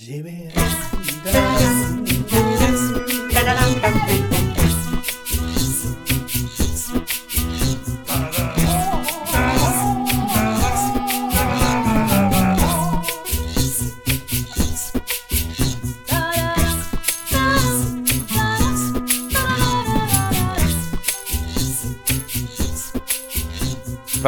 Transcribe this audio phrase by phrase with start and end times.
[0.00, 0.89] Jimmy.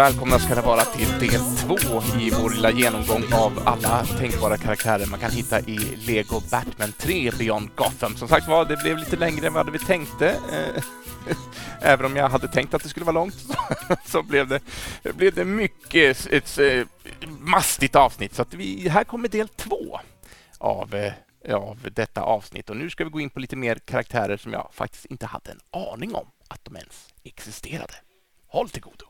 [0.02, 1.76] Välkomna ska det vara till del två
[2.20, 7.30] i vår lilla genomgång av alla tänkbara karaktärer man kan hitta i Lego Batman 3
[7.38, 8.16] Beyond Gotham.
[8.16, 10.28] Som sagt var, det blev lite längre än vad vi tänkte.
[10.28, 10.82] Eh,
[11.80, 13.34] även om jag hade tänkt att det skulle vara långt
[14.06, 14.60] så blev det,
[15.02, 16.88] blev det mycket ett, ett
[17.40, 18.34] mastigt avsnitt.
[18.34, 20.00] Så att vi, här kommer del två
[20.58, 21.12] av eh,
[21.54, 24.70] av detta avsnitt och nu ska vi gå in på lite mer karaktärer som jag
[24.72, 27.94] faktiskt inte hade en aning om att de ens existerade.
[28.52, 29.06] Håll till godo.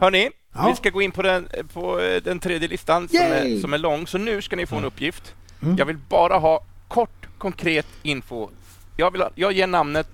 [0.00, 0.68] Hörni, Ja.
[0.68, 3.78] vi ska gå in på den, på eh, den tredje listan som är, som är
[3.78, 5.34] lång, så nu ska ni få en uppgift.
[5.62, 5.76] Mm.
[5.76, 8.48] Jag vill bara ha kort, konkret info.
[8.96, 10.08] Jag, vill ha, jag ger namnet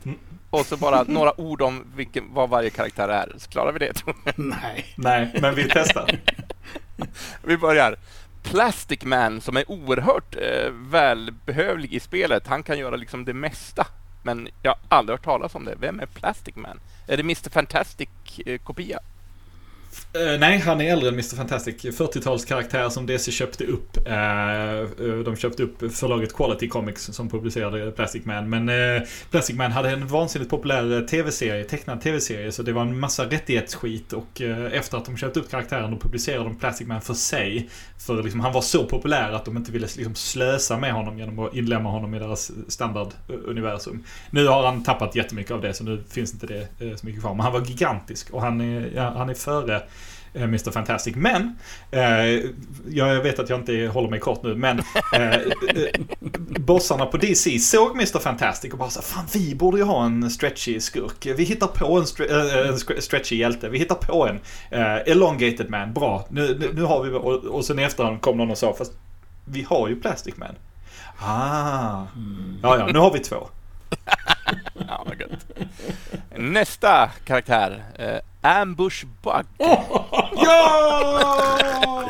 [0.51, 3.33] och så bara några ord om vilken, vad varje karaktär är.
[3.39, 3.93] Så klarar vi det.
[4.37, 4.85] Nej.
[4.97, 6.11] Nej, men vi testar.
[7.43, 7.97] Vi börjar.
[8.47, 12.47] Plastic Man som är oerhört eh, välbehövlig i spelet.
[12.47, 13.87] Han kan göra liksom det mesta.
[14.23, 15.75] Men jag har aldrig hört talas om det.
[15.81, 16.81] Vem är Plastic Man?
[17.07, 18.97] Är det Mr Fantastic-kopia?
[18.97, 19.03] Eh,
[20.17, 21.37] Eh, nej, han är äldre än Mr.
[21.37, 21.85] Fantastic.
[21.85, 23.97] 40-talskaraktär som DC köpte upp.
[23.97, 28.51] Uh, de köpte upp förlaget Quality Comics som publicerade Plastic Man.
[28.51, 32.53] Men uh, Plastic Man hade en vansinnigt populär tv-serie, tecknad tv-serie.
[32.53, 34.13] Så det var en massa rättighetsskit.
[34.13, 34.41] Och
[34.73, 37.69] efter att de köpte upp karaktären då publicerade de Plastic Man för sig.
[38.07, 41.39] För liksom, han var så populär att de inte ville liksom, slösa med honom genom
[41.39, 44.05] att inlemma honom i deras standarduniversum.
[44.31, 47.35] Nu har han tappat jättemycket av det så nu finns inte det så mycket kvar.
[47.35, 49.83] Men han var gigantisk och han är, ja, han är före
[50.35, 50.71] Mr.
[50.71, 51.17] Fantastic.
[51.17, 51.57] Men,
[51.91, 52.45] eh,
[52.91, 54.79] jag vet att jag inte håller mig kort nu, men
[55.13, 55.41] eh, eh,
[56.59, 58.19] bossarna på DC såg Mr.
[58.19, 61.27] Fantastic och bara så fan vi borde ju ha en stretchy skurk.
[61.37, 62.31] Vi hittar på en, stre-
[62.63, 63.69] eh, en stre- stretchy hjälte.
[63.69, 65.93] Vi hittar på en eh, elongated man.
[65.95, 68.75] Bra, nu, nu, nu har vi och, och sen i efterhand kom någon och sa
[68.79, 68.93] fast
[69.45, 70.55] vi har ju Plastic Man.
[71.19, 72.05] Ah,
[72.63, 73.49] ja ja, nu har vi två.
[74.89, 75.47] Ja, vad gött.
[76.37, 77.85] Nästa karaktär.
[77.99, 79.47] Eh, Ambush Bug.
[80.37, 82.07] Ja!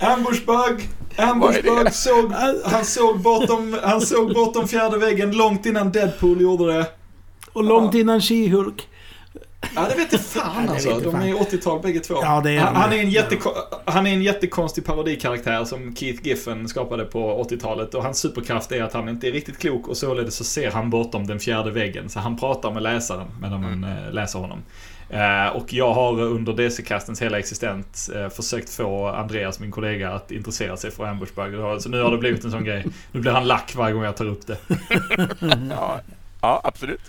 [0.00, 0.88] Ambushbug!
[1.16, 1.90] Vad är Ambushbug det?
[1.90, 2.32] såg,
[2.64, 6.86] han såg, bortom, han såg bortom fjärde väggen långt innan Deadpool gjorde det.
[7.52, 8.80] Och långt innan She-Hulk.
[9.74, 11.00] Ja, det vet inte fan alltså.
[11.00, 12.14] De är 80-tal bägge två.
[12.22, 13.54] Ja, det är han, är en jätteko-
[13.84, 17.94] han är en jättekonstig parodikaraktär som Keith Giffen skapade på 80-talet.
[17.94, 20.90] Och hans superkraft är att han inte är riktigt klok och således så ser han
[20.90, 22.08] bortom den fjärde väggen.
[22.08, 24.62] Så han pratar med läsaren medan man eh, läser honom.
[25.10, 30.30] Eh, och jag har under DC-kastens hela existens eh, försökt få Andreas, min kollega, att
[30.30, 31.54] intressera sig för Ambushbug.
[31.82, 32.84] Så nu har det blivit en sån grej.
[33.12, 34.56] Nu blir han lack varje gång jag tar upp det.
[35.70, 36.00] Ja,
[36.40, 37.00] ja absolut.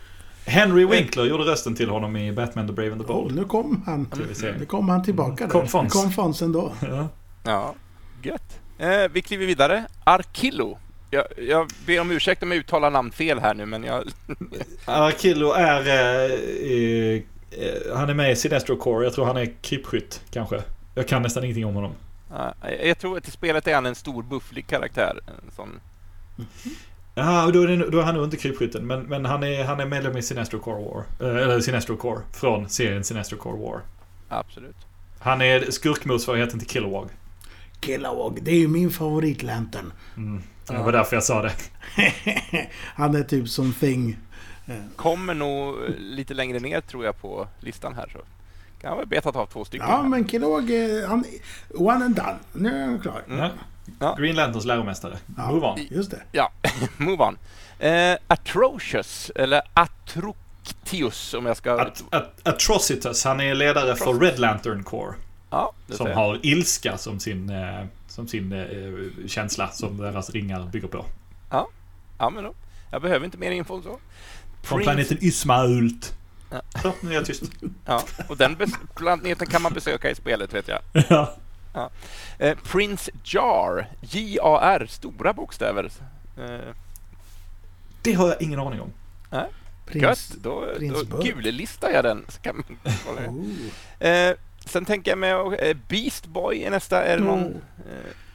[0.48, 3.36] Henry Winkler gjorde rösten till honom i Batman the Brave and the Oh, Bold.
[3.36, 4.12] nu kom han.
[4.60, 5.48] Nu kom han tillbaka.
[5.48, 5.68] Kom där.
[5.68, 5.94] Fons.
[5.94, 6.74] Kom Fons ändå.
[6.82, 7.08] Ja.
[7.44, 7.76] Ja,
[8.22, 8.60] gött.
[8.78, 9.86] Eh, vi kliver vidare.
[10.04, 10.78] Arkillo.
[11.10, 14.04] Jag, jag ber om ursäkt om jag uttalar namn fel här nu, men jag...
[14.86, 15.88] Arkillo är...
[15.88, 16.32] Eh,
[16.72, 17.22] eh,
[17.52, 19.04] eh, han är med i Sinestro Corps.
[19.04, 20.62] Jag tror han är krypskytt, kanske.
[20.96, 21.92] Jag kan nästan ingenting om honom.
[22.30, 22.54] Ja,
[22.84, 25.20] jag tror att i spelet är han en stor bufflig karaktär.
[25.28, 25.80] En sån...
[27.20, 28.88] Ja, då är, det, då är han nog inte krypskytten.
[28.88, 30.80] Men, men han, är, han är medlem i Sinestro Corps
[31.20, 31.30] War.
[31.30, 32.22] Eh, eller Sinestro Corps.
[32.34, 33.82] Från serien Sinestro Corps War.
[34.30, 34.76] Absolut.
[35.20, 37.10] Han är skurkmotsvarigheten till Kilowog.
[37.82, 38.40] Kilowog.
[38.42, 39.94] Det är ju min favoritlantern.
[40.18, 40.44] Mm.
[40.68, 41.54] Det var därför jag sa det.
[42.96, 44.18] han är typ som Thing.
[44.96, 48.10] Kommer nog lite längre ner tror jag på listan här.
[48.14, 48.20] Så
[48.82, 49.88] kan väl betat av två stycken.
[49.90, 50.10] Ja, här.
[50.10, 50.72] men Kilowog,
[51.08, 51.24] han...
[51.70, 52.38] One and done.
[52.54, 53.22] Nu är han klar.
[53.30, 53.50] Mm.
[53.88, 53.94] Ja.
[54.00, 54.16] Ja.
[54.16, 55.18] Green Lanterns läromästare.
[55.38, 55.52] Ja.
[55.52, 55.80] Move on.
[55.90, 56.22] Just det.
[56.32, 56.52] Ja,
[56.98, 57.38] move on.
[57.80, 61.80] Eh, Atrocious, eller Atroctius om jag ska...
[61.80, 65.16] At, at, Atrocitus, han är ledare för Red Lantern Corps.
[65.50, 70.66] ja, det Som har ilska som sin, eh, som sin eh, känsla som deras ringar
[70.66, 71.06] bygger på.
[71.52, 71.68] jag.
[72.18, 72.54] Ja, men då.
[72.92, 74.00] Jag behöver inte mer info än så.
[74.64, 76.14] Från planeten Ismault.
[76.50, 76.62] Ja.
[76.82, 77.44] Så, nu är jag tyst.
[77.86, 78.58] Ja, och den
[78.96, 80.80] planeten kan man besöka i spelet vet jag.
[81.10, 81.34] ja.
[82.40, 85.92] Eh, Prince Jar, J-A-R, stora bokstäver.
[86.38, 86.74] Eh,
[88.02, 88.92] Det har jag ingen aning om.
[89.86, 90.04] Prins.
[90.04, 92.26] gött, då, Prins då gullistar jag den.
[92.30, 93.22] Så kan man kolla.
[93.30, 94.08] Oh.
[94.08, 94.36] eh,
[94.66, 95.36] sen tänker jag med
[95.70, 97.04] eh, Beast Boy är nästa.
[97.04, 97.62] Är det någon...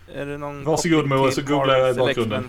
[0.09, 2.49] Eh, är det någon Varsågod, Moa, så googlar jag i bakgrunden.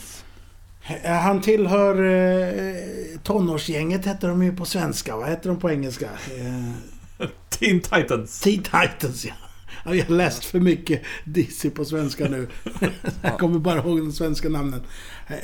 [1.03, 5.15] Eh, Han tillhör eh, tonårsgänget heter de ju på svenska.
[5.15, 6.05] Vad heter de på engelska?
[6.05, 8.39] Eh, Teen Titans.
[8.41, 9.33] Teen Titans ja.
[9.85, 12.47] Ja, Jag har läst för mycket DC på svenska nu.
[13.21, 14.81] Jag kommer bara ihåg de svenska namnen.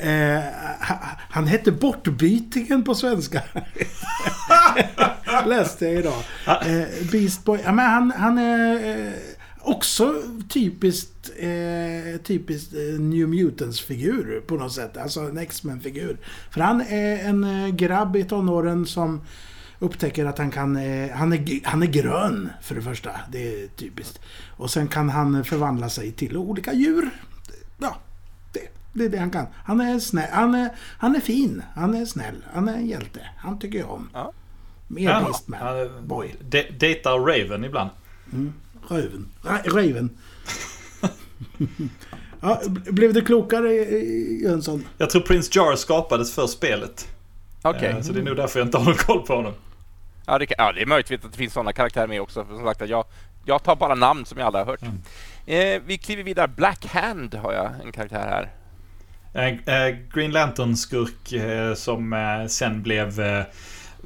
[0.00, 0.42] Eh,
[0.88, 1.00] ha-
[1.30, 3.42] han hette Bortbytingen på svenska.
[5.46, 6.22] Läste jag idag.
[6.46, 7.58] Eh, Beast Boy.
[7.64, 9.12] Ja, men han, han är eh,
[9.60, 10.14] också
[10.48, 14.96] typiskt, eh, typiskt New Mutants-figur på något sätt.
[14.96, 16.16] Alltså en X-Men-figur.
[16.50, 19.20] För han är en grabb i tonåren som
[19.80, 20.76] upptäcker att han kan...
[20.76, 23.10] Eh, han, är, han är grön för det första.
[23.32, 24.20] Det är typiskt.
[24.56, 27.10] Och sen kan han förvandla sig till olika djur.
[27.78, 27.96] Ja,
[28.52, 28.60] det,
[28.92, 29.46] det är det han kan.
[29.64, 30.28] Han är snäll.
[30.32, 31.62] Han är, han är fin.
[31.74, 32.44] Han är snäll.
[32.52, 33.20] Han är en hjälte.
[33.36, 34.08] Han tycker jag om.
[34.12, 34.32] Ja.
[34.88, 35.60] Mer Ja, Beastman.
[35.60, 36.34] han- Boy.
[36.48, 37.90] de- Datar Raven ibland.
[38.88, 39.28] Röven.
[39.42, 40.10] Ra- Raven.
[42.40, 44.84] ja, blev du klokare eh, Jönsson?
[44.98, 47.08] Jag tror Prince Jar skapades för spelet.
[47.62, 47.88] Okej.
[47.88, 49.52] Eh, Så det är nog därför jag inte har någon koll på honom.
[50.26, 52.44] Ja, det, kan, ja, det är möjligt att det finns sådana karaktärer med också.
[52.44, 53.04] För som sagt, att jag,
[53.44, 54.82] jag tar bara namn som jag aldrig har hört.
[55.46, 56.48] Eh, vi kliver vidare.
[56.48, 58.50] Black Hand har jag en karaktär här.
[59.32, 63.20] Eh, eh, Green Lantern-skurk eh, som eh, sen blev...
[63.20, 63.44] Eh,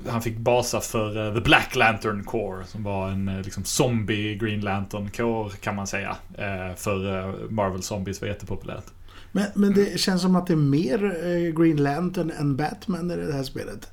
[0.09, 4.35] han fick basa för eh, The Black Lantern Corps som var en eh, liksom zombie
[4.35, 6.17] Green Lantern Corps kan man säga.
[6.39, 8.85] Eh, för eh, Marvel Zombies var jättepopulärt.
[9.33, 13.17] Men, men det känns som att det är mer eh, Green Lantern än Batman i
[13.17, 13.91] det här spelet.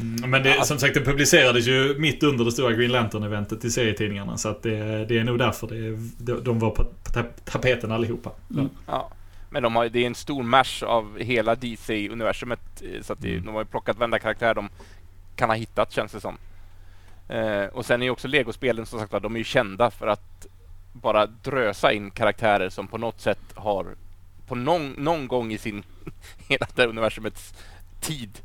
[0.00, 3.70] Mm, Men det, som sagt, det publicerades ju mitt under det stora Green Lantern-eventet i
[3.70, 4.36] serietidningarna.
[4.36, 6.84] Så att det, det är nog därför det, de- de var på
[7.14, 8.30] ta- tapeten allihopa.
[8.48, 8.62] Ja.
[8.86, 9.10] Ja.
[9.50, 12.82] Men de har, det är en stor mash av hela DC-universumet.
[12.82, 13.44] eh, Så att det, Mm.
[13.44, 14.68] de har ju plockat varenda karaktär de
[15.36, 16.36] kan ha hittat, känns det som.
[17.28, 20.46] Eh, och sen är ju också Lego-spelen, som sagt de är ju kända för att
[20.92, 23.86] bara drösa in karaktärer som på något sätt har
[24.46, 25.82] på någon, någon gång i sin
[26.48, 27.54] hela det universumets
[28.00, 28.38] tid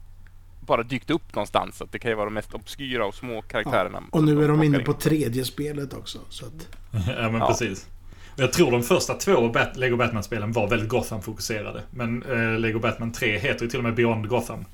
[0.71, 1.77] bara dykt upp någonstans.
[1.77, 4.03] Så att det kan ju vara de mest obskyra och små karaktärerna.
[4.11, 4.83] Och nu är de inne in.
[4.85, 6.19] på tredje spelet också.
[6.29, 7.47] Så att, ja, men Ja.
[7.47, 7.87] precis.
[8.35, 11.81] Jag tror de första två Bat- Lego Batman-spelen var väldigt Gotham-fokuserade.
[11.91, 14.65] Men eh, Lego Batman 3 heter ju till och med Beyond Gotham.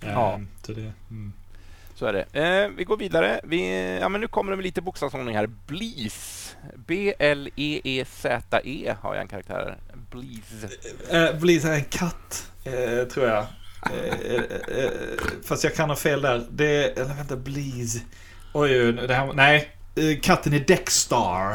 [0.00, 0.40] Eh, Ja.
[0.66, 1.32] Så det, mm.
[1.94, 2.24] Så är det.
[2.32, 3.40] Eh, vi går vidare.
[3.44, 5.46] Vi, ja, men nu kommer det med lite bokstavsordning här.
[5.66, 6.56] Bleeze.
[6.86, 9.76] B-L-E-E-Z-E har jag en karaktär.
[10.10, 10.68] Bleeze.
[11.10, 13.46] Eh, blir så här en katt, eh, tror jag.
[13.90, 14.90] Eh, eh, eh,
[15.44, 16.46] fast jag kan ha fel där.
[16.50, 18.00] Det, eller vänta, Bleeze.
[18.54, 19.68] Oj, oj, det här, nej.
[19.96, 21.50] Eh, Katten är Dexstar.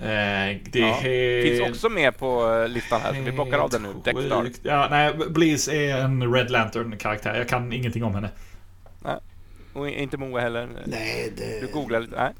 [0.00, 3.70] Eh, det Ja, är Finns också med på eh, listan här, så vi bockar av
[3.70, 3.88] den nu.
[3.88, 4.60] helt sjukt.
[4.62, 7.34] Ja, nej, Bleeze är en Red Lantern-karaktär.
[7.34, 8.30] Jag kan ingenting om henne.
[9.72, 10.68] Och inte Moa heller.
[10.86, 11.60] nej, det...
[11.60, 12.16] Du googlar lite.
[12.16, 12.32] Nej.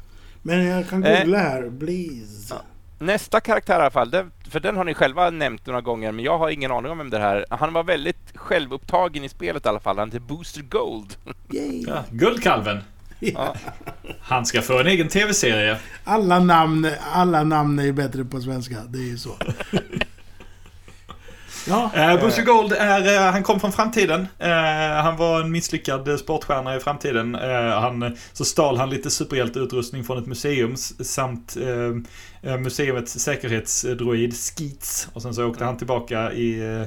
[0.43, 1.19] Men jag kan Eh.
[1.19, 1.69] googla här.
[1.69, 2.55] Bleeze.
[2.55, 2.63] Ja.
[2.99, 4.13] Nästa karaktär i alla fall,
[4.51, 7.11] för den har ni själva nämnt några gånger, men jag har ingen aning om vem
[7.11, 9.99] det här Han var väldigt självupptagen i spelet i alla fall.
[9.99, 11.17] Han heter Booster Gold.
[11.53, 11.85] Yay.
[11.87, 12.79] Ja, Guldkalven.
[13.19, 13.55] Ja.
[14.21, 15.79] Han ska få en egen tv-serie.
[16.05, 18.77] Alla namn, alla namn är ju bättre på svenska.
[18.89, 19.37] Det är ju så.
[21.69, 24.27] ja, Eh, Booster Gold är, eh, han kom från framtiden.
[24.39, 27.35] Eh, han var en misslyckad sportstjärna i framtiden.
[27.35, 31.57] Eh, han, så stal han lite superhjälteutrustning från ett museum samt
[32.59, 35.09] museets säkerhetsdroid Skeets.
[35.13, 36.87] Och sen så åkte han tillbaka i,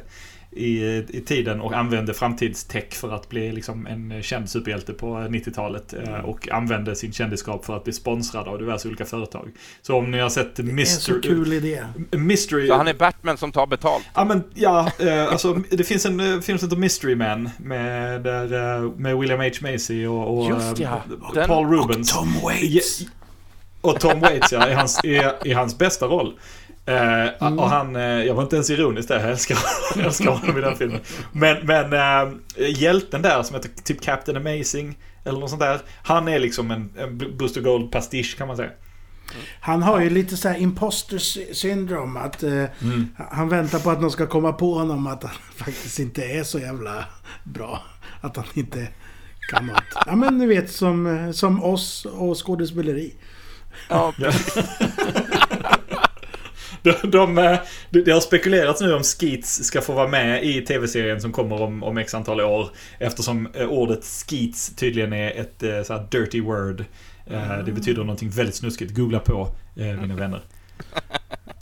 [0.51, 5.93] i, i tiden och använde framtidstech för att bli liksom en känd superhjälte på 90-talet.
[5.93, 9.49] Eh, och använde sin kändisskap för att bli sponsrad av diverse olika företag.
[9.81, 11.21] Så om ni har sett det är en så Mystery...
[11.21, 11.83] kul idé.
[12.11, 14.05] Mystery Så han är Batman som tar betalt.
[14.15, 18.23] Ja men ja, eh, alltså det finns en eh, film som heter Mystery Man med,
[18.23, 19.49] där, med William H.
[19.71, 22.13] Macy och, och Just ja, och den- Paul Rubens.
[22.13, 23.01] Tom Waits.
[23.01, 23.07] Ja,
[23.81, 26.33] Och Tom Waits ja, i hans, i, i hans bästa roll.
[26.85, 29.57] Eh, Och han, eh, jag var inte ens ironisk där, jag älskar,
[29.95, 30.99] jag älskar honom i den filmen.
[31.31, 32.33] Men, men eh,
[32.81, 35.79] hjälten där som heter typ Captain Amazing, eller något sånt där.
[36.03, 38.69] Han är liksom en, en Booster Gold pastisch kan man säga.
[39.61, 42.17] Han har ju lite så här imposter sy- syndrom.
[42.17, 42.63] Att eh,
[43.31, 46.59] han väntar på att någon ska komma på honom att han faktiskt inte är så
[46.59, 47.05] jävla
[47.43, 47.81] bra.
[48.21, 48.87] Att han inte
[49.51, 49.83] kan något.
[50.05, 53.13] Ja men ni vet som, eh, som oss och skådespeleri.
[53.89, 54.31] Ja, Ja.
[56.81, 57.59] De, de, eh,
[57.89, 61.83] det har spekulerats nu om Skeets ska få vara med i tv-serien som kommer om,
[61.83, 62.69] om x antal år.
[62.99, 66.85] Eftersom eh, ordet Skeets tydligen är ett eh, så här dirty word.
[67.25, 68.95] Eh, Det betyder någonting väldigt snuskigt.
[68.95, 70.41] Googla på, mina vänner.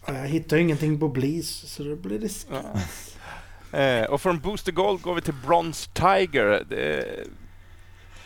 [0.01, 2.27] Och Jag hittar ingenting på Bleeze så då blir det...
[2.27, 3.79] sk- Ja.
[3.79, 6.63] Eh, och från Booster Gold går vi till Bronze Tiger.
[6.69, 7.05] Det,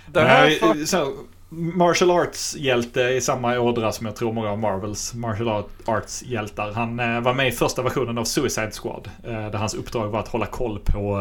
[0.08, 1.14] det här Nej, så,
[1.54, 6.72] martial arts-hjälte i samma ådra som jag tror många av Marvels martial arts-hjältar.
[6.72, 9.10] Han eh, var med i första versionen av Suicide Squad.
[9.24, 11.20] Eh, där hans uppdrag var att hålla koll på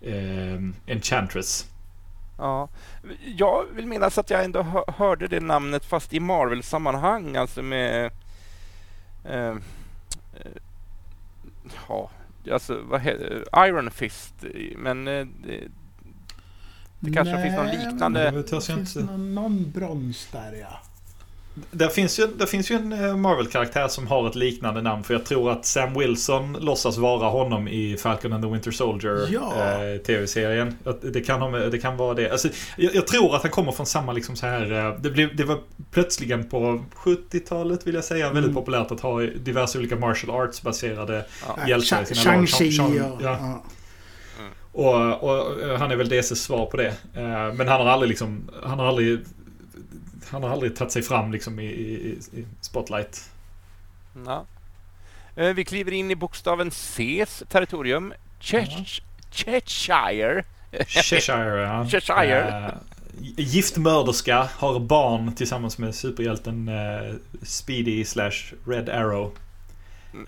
[0.00, 1.66] eh, eh Enchantress.
[2.38, 2.68] Ja.
[3.36, 8.10] Jag vill minnas att jag ändå hörde det namnet fast i Marvel-sammanhang, alltså med...
[9.24, 9.54] Eh, eh
[11.88, 12.10] ja,
[12.52, 14.34] alltså vad heter Iron Fist.
[14.76, 15.26] Men eh,
[17.02, 18.30] det, kanske Nej, finns någon liknande...
[18.30, 20.80] Det finns någon, någon brons där ja.
[21.70, 25.04] Det finns, ju, det finns ju en eh, Marvel-karaktär som har ett liknande namn.
[25.04, 29.28] För jag tror att Sam Wilson låtsas vara honom i Falcon and the Winter Soldier
[29.30, 29.52] Ja.
[29.56, 30.76] eh, TV-serien.
[30.84, 32.30] Att Det kan, det kan vara det.
[32.30, 34.86] Alltså, jag, jag tror att han kommer från samma liksom så här...
[34.86, 35.58] eh, Det, blev, det var
[35.90, 38.54] plötsligen på 70-talet vill jag säga väldigt Mm.
[38.54, 41.68] populärt att ha diverse olika martial arts-baserade Ja.
[41.68, 42.44] hjältar i sina lag.
[42.44, 43.22] Shang-Chi Shang- och...
[43.22, 43.62] ja.
[44.72, 46.88] Och, och eh, han är väl DCs svar på det.
[47.14, 48.50] Eh, Men han har aldrig liksom...
[48.64, 49.20] Han har aldrig...
[50.30, 53.30] Han har aldrig tagit sig fram liksom i, i, i spotlight.
[54.26, 54.44] Ja.
[55.36, 58.12] Eh, Vi kliver in i bokstaven C's territorium.
[58.40, 58.84] Cheshire.
[60.86, 61.86] Cheshire, ja.
[61.88, 62.74] Cheshire.
[63.36, 66.70] Giftmörderska har barn tillsammans med superhjälten
[67.42, 68.32] Speedy slash
[68.66, 69.32] Red Arrow.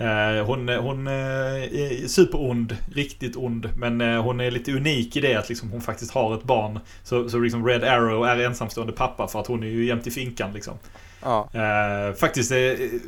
[0.01, 3.69] Eh, hon hon eh, är superond, riktigt ond.
[3.77, 6.81] Men eh, hon är lite unik i det att liksom, hon faktiskt har ett barn.
[7.03, 10.11] Så, så liksom Red Arrow är ensamstående pappa för att hon är ju jämt i
[10.11, 10.75] finkan liksom.
[11.23, 11.49] Ja.
[11.53, 12.57] Eh, faktiskt, eh,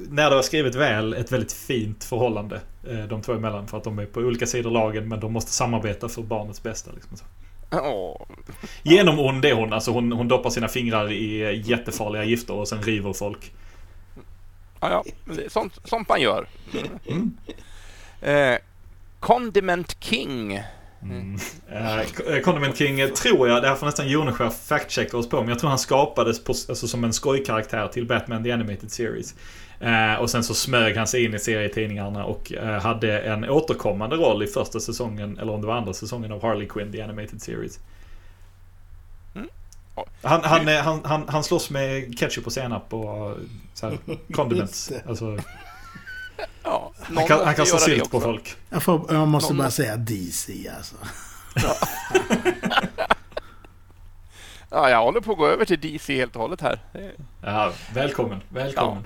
[0.09, 3.69] när det var skrivet väl, ett väldigt fint förhållande eh, de två emellan.
[3.69, 6.91] För att de är på olika sidor lagen men de måste samarbeta för barnets bästa.
[6.95, 7.17] Liksom.
[7.17, 7.25] Så.
[7.73, 8.27] Åh.
[8.83, 9.73] Genom ond är hon.
[9.73, 13.53] Alltså hon, hon doppar sina fingrar i jättefarliga gifter och sen river folk.
[14.91, 15.05] Ja,
[15.45, 16.49] är Sånt, sånt man gör.
[17.07, 17.37] Mm.
[18.21, 18.59] Eh,
[19.21, 20.61] Condiment King.
[21.03, 21.39] Mm.
[21.71, 25.49] Eh, Condiment King eh, tror jag, det här får nästan Joneskär fact-checka oss på, men
[25.49, 29.35] jag tror han skapades på, alltså, som en skojkaraktär till Batman The Animated Series.
[29.81, 34.17] Eh, och sen så smög han sig in i serietidningarna och eh, hade en återkommande
[34.17, 37.43] roll i första säsongen, eller om det var andra säsongen av Harley Quinn The Animated
[37.43, 37.79] Series.
[39.97, 40.07] Ja.
[40.23, 43.37] Han, han, han, han, han slåss med ketchup och senap och
[43.75, 43.99] så här,
[44.33, 44.93] condiments.
[45.09, 45.39] Alltså,
[46.63, 48.57] Ja, han, kan, han kastar sylt på folk.
[48.71, 50.97] Jag, får, jag måste Någon bara säga DC alltså.
[54.71, 56.79] Ja, jag håller på att gå över till DC helt och hållet här.
[57.43, 59.05] Ja, välkommen, välkommen.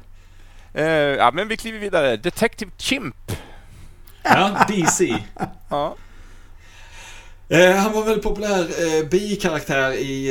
[0.74, 2.16] Eh, ja, men vi kliver vidare.
[2.16, 3.32] Detective Chimp.
[4.22, 5.18] Ja, DC.
[5.68, 5.96] Ja.
[7.52, 10.28] Eh, han var väldigt populär eh, bikaraktär i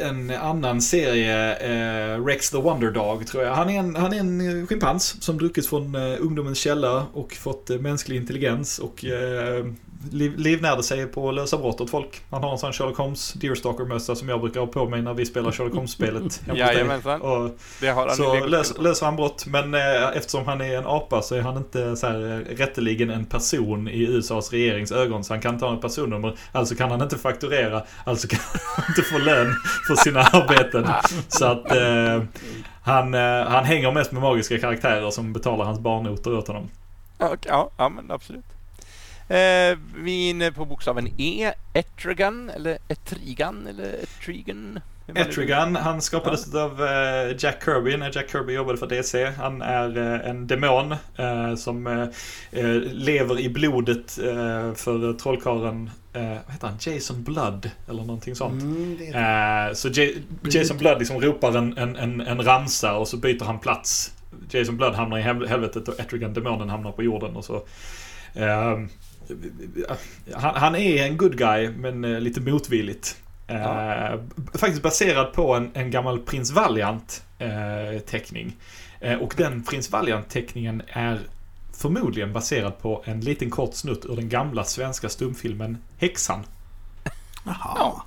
[0.00, 3.54] eh, en annan serie, eh, Rex the Wonder Dog, tror jag.
[3.54, 7.32] Han är en, han är en eh, schimpans som druckit från eh, ungdomens källa och
[7.32, 9.66] fått eh, mänsklig intelligens och eh,
[10.12, 12.22] liv, livnärde sig på att lösa brott åt folk.
[12.30, 15.26] Han har en sån Sherlock Holmes Deerstalker-mössa som jag brukar ha på mig när vi
[15.26, 16.42] spelar Sherlock Holmes-spelet.
[16.54, 17.22] Jajamensan.
[17.22, 20.86] Och Det har han så lös, löser han brott, men eh, eftersom han är en
[20.86, 25.24] apa så är han inte så här, eh, rätteligen en person i USAs regerings ögon.
[25.24, 28.40] Så han kan inte ha ett personnummer, alltså kan han inte fakturera, alltså kan
[28.76, 29.54] han inte få lön
[29.86, 30.86] för sina arbeten.
[31.28, 32.22] Så att eh,
[32.82, 36.68] han, eh, han hänger mest med magiska karaktärer som betalar hans barnoter åt honom.
[37.18, 38.55] Ja, ja, ja, men absolut.
[39.28, 41.52] Eh, vi är inne på bokstaven E.
[41.72, 44.80] Etrigan, eller Etrigan, eller Etrigan.
[45.14, 49.26] Etrigan, han skapades av eh, Jack Kirby när Jack Kirby jobbade för DC.
[49.30, 52.02] Han är eh, en demon eh, som eh,
[52.60, 58.34] eh, lever i blodet eh, för trollkarlen, eh, vad heter han, Jason Blood eller någonting
[58.34, 58.62] sånt.
[58.62, 60.18] Mm, det så J-
[60.50, 64.12] Jason Blood liksom ropar en, en, en, en ramsa och så byter han plats.
[64.50, 67.54] Jason Blood hamnar i hel- helvetet och Etrigan demonen hamnar på jorden och så.
[68.34, 68.78] Eh,
[70.34, 73.16] han, han är en good guy men eh, lite motvilligt.
[73.46, 74.18] Eh, Ja.
[74.54, 77.90] Faktiskt baserad på en, en gammal Prins Valiant eh.
[79.00, 81.20] Eh, och den Prins Valiant teckningen är
[81.72, 86.44] förmodligen baserad på en liten kort snutt ur den gamla svenska stumfilmen Häxan.
[87.44, 88.04] Jaha, Ja.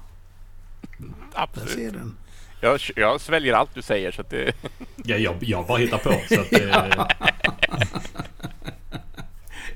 [0.98, 1.70] där Absolut.
[1.70, 2.16] ser den.
[2.62, 4.52] Jag, jag sväljer allt du säger så att det...
[4.96, 6.14] Ja, jag, jag bara hittar på.
[6.30, 7.08] Så att, eh,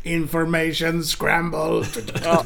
[0.04, 1.84] Information scramble.
[2.24, 2.44] Ja.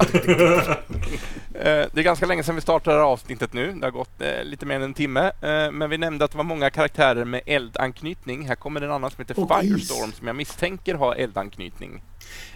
[1.54, 3.72] Eh, Det är ganska länge sedan vi startade det här avsnittet nu.
[3.72, 5.26] Det har gått eh, lite mer än en timme.
[5.42, 8.48] Eh, Men vi nämnde att det var många karaktärer med eldanknytning.
[8.48, 9.70] Här kommer en annan som heter Och is.
[9.70, 12.02] Firestorm som jag misstänker har eldanknytning.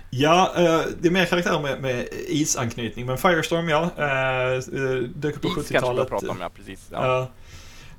[0.09, 0.51] ja,
[0.99, 3.05] det är mer karaktärer med, med isanknytning.
[3.05, 3.89] Men Firestorm, ja.
[5.15, 6.09] Dök upp på Is kanske vi 70-talet.
[6.09, 6.87] pratat om, ja precis.
[6.91, 7.27] Ja.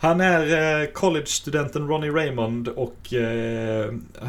[0.00, 2.96] Han är college-studenten Ronnie Raymond och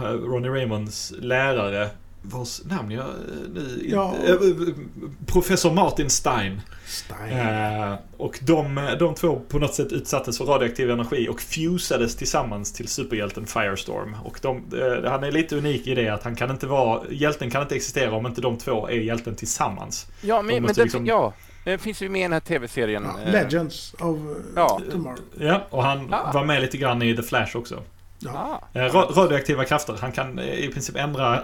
[0.04, 1.90] Ronnie Raymonds lärare.
[2.26, 3.14] Vars namn jag eh,
[3.54, 4.16] nu Ja.
[4.20, 4.34] inte...
[4.34, 4.76] eh,
[5.26, 6.62] Professor Martin Stein.
[6.88, 7.38] Stein.
[7.38, 12.74] Eh, och de, de två på något sätt utsattes för radioaktiv energi och fusades tillsammans
[12.74, 14.16] till superhjälten Firestorm.
[14.24, 17.02] Och de, eh, han är lite unik i det att han kan inte vara...
[17.10, 20.08] Hjälten kan inte existera om inte de två är hjälten tillsammans.
[20.22, 21.34] Ja, De men, men måste det, liksom- ja,
[21.66, 23.04] det finns ju med i den här tv-serien.
[23.16, 24.18] ja, eh, Legends of
[24.56, 24.82] ja.
[24.92, 25.20] Tomorrow.
[25.40, 26.32] Ja, och han Ah.
[26.34, 27.82] var med lite grann i The Flash också.
[28.26, 28.60] Ja.
[28.74, 29.98] Ah, Eh, ra- radioaktiva krafter.
[30.02, 31.40] Han kan eh, i princip ändra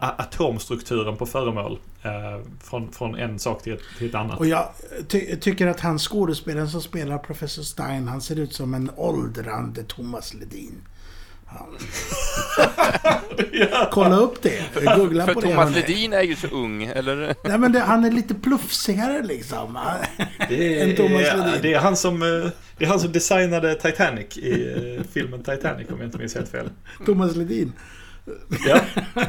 [0.00, 1.78] atomstrukturen på föremål.
[2.02, 2.10] Eh,
[2.62, 4.38] från, från en sak till ett, till ett annat.
[4.38, 4.68] Och jag
[5.08, 9.82] ty tycker att han skådespelaren som spelar Professor Stein, han ser ut som en åldrande
[9.82, 10.74] Thomas Ledin.
[13.90, 14.60] Kolla upp det.
[14.96, 15.46] Googla för på det.
[15.48, 15.74] Thomas.
[15.74, 17.34] Ledin är ju så ung, eller?
[17.44, 19.78] Nej men det, han är lite plufsigare liksom.
[20.48, 21.58] Det är, Ledin.
[21.62, 25.88] det, är han som, eh, det är han som designade Titanic i eh, filmen Titanic
[25.90, 26.70] om jag inte minns helt fel.
[27.06, 27.72] Thomas Ledin.
[28.66, 28.80] Ja.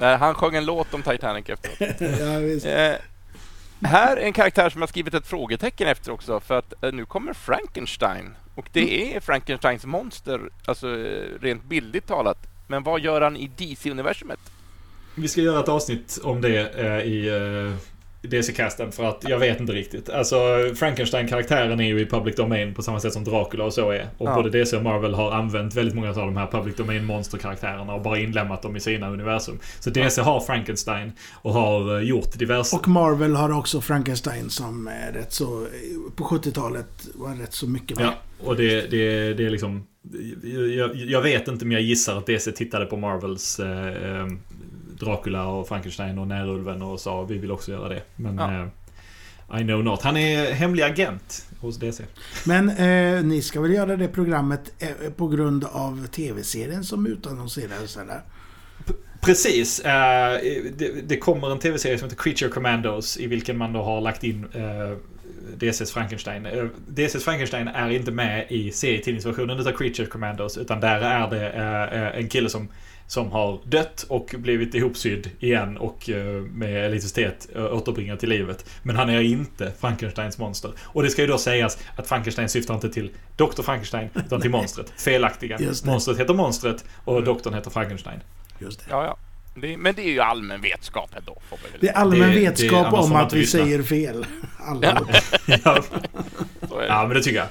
[0.00, 2.00] Nej, han sjöng en låt om Titanic efteråt.
[2.20, 2.66] Ja, visst.
[2.66, 2.92] Eh,
[3.88, 7.04] här är en karaktär som jag skrivit ett frågetecken efter också, för att eh, nu
[7.04, 8.34] kommer Frankenstein.
[8.54, 12.38] Och det är Frankensteins monster, alltså eh, rent bildligt talat.
[12.66, 14.40] Men vad gör han i DC-universumet?
[15.14, 17.89] Vi ska göra ett avsnitt om det eh, i eh,
[18.22, 20.10] DC-casten för att jag vet inte riktigt.
[20.10, 20.36] Alltså
[20.74, 24.08] Frankenstein-karaktären är ju i public domain på samma sätt som Dracula och så är.
[24.18, 24.34] Och Ja.
[24.34, 28.02] både DC och Marvel har använt väldigt många av de här public domain monsterkaraktärerna och
[28.02, 29.58] bara inlämnat dem i sina universum.
[29.80, 32.76] Så DC har Frankenstein och har eh, gjort diverse...
[32.76, 35.66] Och Marvel har också Frankenstein som är rätt så...
[36.16, 38.06] På 70-talet var rätt så mycket med.
[38.06, 39.86] Ja, och det, det, det är liksom...
[40.76, 44.26] Jag, jag vet inte men jag gissar att DC tittade på Marvels eh, eh,
[45.00, 48.02] Dracula och Frankenstein och Närulven och sa vi vill också göra det.
[48.16, 48.60] Men Ja.
[48.62, 48.66] eh,
[49.60, 50.02] I know not.
[50.02, 52.04] Han är hemlig agent hos DC.
[52.46, 57.96] Men eh, ni ska väl göra det programmet eh, på grund av tv-serien som utannonserades
[57.96, 58.20] eller?
[59.20, 59.80] Precis.
[59.80, 60.40] Eh,
[60.76, 64.24] det, det kommer en tv-serie som heter Creature Commandos i vilken man då har lagt
[64.24, 64.96] in eh,
[65.56, 66.46] DCs Frankenstein.
[66.46, 71.48] Eh, DCs Frankenstein är inte med i serietidningsversionen utav Creature Commandos utan där är det
[72.20, 72.68] en kille som
[73.10, 78.64] som har dött och blivit ihopsydd igen och eh, med elektricitet eh, återbringad till livet.
[78.82, 80.72] Men han är inte Frankensteins monster.
[80.80, 83.62] Och det ska ju då sägas att Frankenstein syftar inte till Dr.
[83.62, 84.92] Frankenstein utan till monstret.
[84.96, 85.58] Felaktiga.
[85.58, 85.84] Det.
[85.84, 88.20] Monstret heter monstret och doktorn heter Frankenstein.
[88.58, 88.84] Just det.
[88.90, 89.16] Ja, ja.
[89.60, 91.38] Det, men det är ju allmän vetskap ändå.
[91.50, 91.78] Får vi väl.
[91.80, 93.60] Det är allmän Det- det- vetskap annars får om att vi lyssna.
[93.64, 94.26] säger fel.
[94.58, 94.86] Alla.
[95.46, 95.56] ja,
[96.60, 96.86] det.
[96.88, 97.46] ja, men det tycker jag.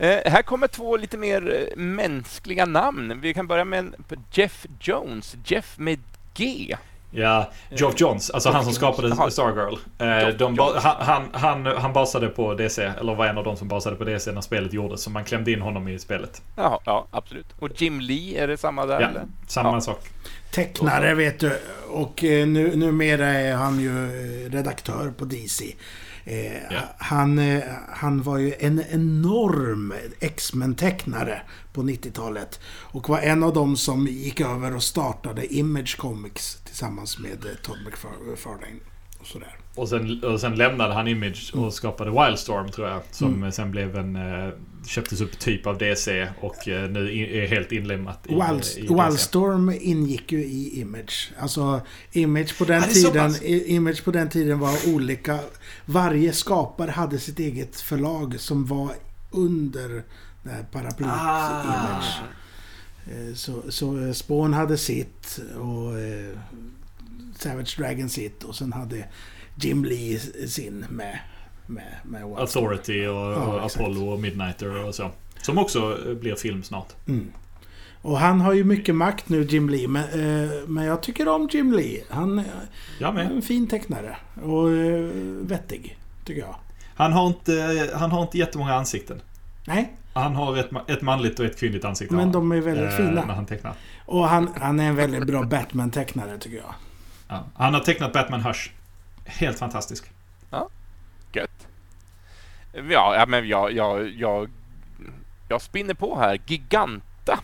[0.00, 3.20] Eh, här kommer två lite mer eh, mänskliga namn.
[3.20, 3.94] Vi kan börja med
[4.32, 5.36] Jeff Jones.
[5.44, 5.98] Jeff med
[6.34, 6.76] G.
[7.12, 9.30] Ja, Geoff Johns, alltså han som skapade.
[9.30, 9.74] Stargirl.
[9.98, 13.96] Eh, de han, han, han, basade på DC, eller var en av de som basade
[13.96, 15.02] på DC när spelet gjordes.
[15.02, 16.42] Så man klämde in honom i spelet.
[16.56, 17.46] Jaha, ja, absolut.
[17.58, 19.22] Och Jim Lee, är det samma där Ja, eller?
[19.46, 19.80] samma Ja.
[19.80, 20.08] sak.
[20.50, 21.58] Tecknare vet du.
[21.88, 24.08] Och nu, numera är han ju
[24.48, 25.74] redaktör på DC.
[26.24, 26.80] Eh, Ja.
[26.98, 32.60] han, eh, han var ju en enorm X-Men-tecknare på 90-talet.
[32.80, 37.50] Och var en av dem som gick över och startade Image Comics tillsammans med eh,
[37.62, 37.78] Todd
[38.30, 38.80] McFarlane.
[39.20, 39.56] Och sådär.
[39.74, 43.00] Och sen, och sen lämnade han Image och skapade Wildstorm tror jag.
[43.10, 44.16] Som sen blev en...
[44.80, 48.78] Eh, köptes upp typ av DC och eh, nu i- är helt inlemmat i, Wilds-
[48.78, 48.94] i DC.
[48.94, 51.32] Wildstorm ingick ju i Image.
[51.38, 51.80] Alltså
[52.12, 53.42] Image på den tiden pass.
[53.42, 55.38] i- Image på den tiden var olika.
[55.86, 58.90] Varje skapare hade sitt eget förlag som var
[59.30, 60.02] under
[60.42, 61.62] det här paraplyet Ah.
[61.64, 62.14] Image.
[63.06, 66.38] Eh, Så, så eh, Spawn hade sitt och eh,
[67.38, 69.04] Savage Dragon sitt och sen hade
[69.56, 71.18] Jim Lee sin med,
[71.70, 72.64] med, med Wildstorm.
[72.64, 73.64] Authority och, Ja, och.
[73.64, 75.10] Apollo och Midnighter och så.
[75.42, 76.88] Som också blir film snart.
[77.08, 77.32] Mm.
[78.02, 79.88] Och han har ju mycket makt nu, Jim Lee.
[79.88, 82.02] Men, eh, men jag tycker om Jim Lee.
[82.10, 82.44] Han
[82.98, 84.16] Jag är en fin tecknare.
[84.42, 85.10] Och eh,
[85.42, 86.54] vettig, tycker jag.
[86.94, 89.22] Han har inte, han har inte jättemånga ansikten.
[89.66, 92.14] Nej, Han har ett, ett manligt och ett kvinnligt ansikte.
[92.14, 92.32] men han.
[92.32, 93.24] de är väldigt Eh, fina.
[93.26, 93.72] När han tecknar.
[94.06, 96.74] Och han, han är en väldigt bra Batman-tecknare, tycker jag.
[97.28, 97.44] Ja.
[97.54, 98.70] Han har tecknat Batman Hush.
[99.24, 100.10] Helt fantastisk.
[101.32, 101.66] Gött.
[102.72, 104.50] Ja, ja men jag, jag, jag,
[105.48, 106.40] jag spinner på här.
[106.46, 107.40] Giganta.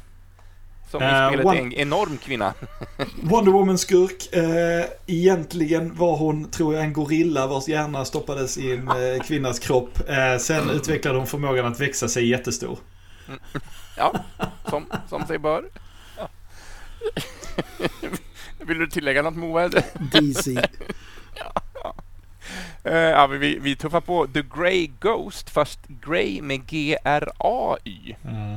[0.91, 2.55] Som i Eh, spelet one- är en enorm kvinna.
[3.23, 4.33] Wonder Woman skurk.
[4.33, 9.59] Eh, egentligen var hon, tror jag, en gorilla vars hjärna stoppades i en eh, kvinnas
[9.59, 9.99] kropp.
[10.09, 12.79] Eh, sen utvecklade hon förmågan att växa sig jättestor.
[13.97, 14.15] Ja,
[14.71, 15.65] som, som sig bör.
[16.19, 16.29] Ja.
[18.67, 19.69] Vill du tillägga något Moa?
[20.13, 20.51] DC.
[20.57, 20.63] Eh,
[22.87, 28.17] Eh, ja, vi, vi tuffar på The Grey Ghost, fast Grey med G-R-A-Y.
[28.23, 28.57] Mm.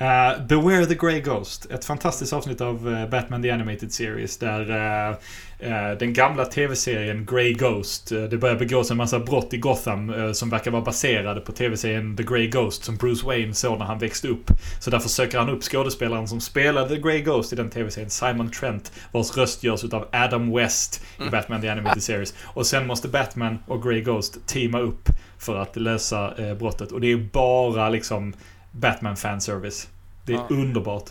[0.00, 1.70] Uh, Beware the Grey Ghost.
[1.70, 7.52] Ett fantastiskt avsnitt av uh, Batman The Animated Series där uh, den gamla tv-serien Grey
[7.52, 8.08] Ghost.
[8.08, 12.22] det börjar begås en massa brott i Gotham som verkar vara baserade på tv-serien The
[12.22, 14.50] Grey Ghost som Bruce Wayne såg när han växte upp.
[14.80, 18.50] Så därför söker han upp skådespelaren som spelade The Grey Ghost i den tv-serien, Simon
[18.50, 21.30] Trent, vars röst görs av Adam West i mm.
[21.30, 22.34] Batman The Animated Series.
[22.42, 25.08] Och sen måste Batman och Grey Ghost teama upp
[25.38, 26.92] för att lösa brottet.
[26.92, 28.34] Och det är bara liksom
[28.72, 29.88] Batman fanservice.
[30.24, 30.46] Det är ja.
[30.50, 31.10] underbart.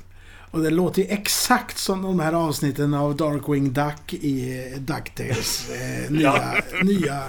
[0.51, 5.69] Och det låter ju exakt som de här avsnitten av Darkwing Duck i Ducktails.
[5.79, 7.23] Eh, nya, nya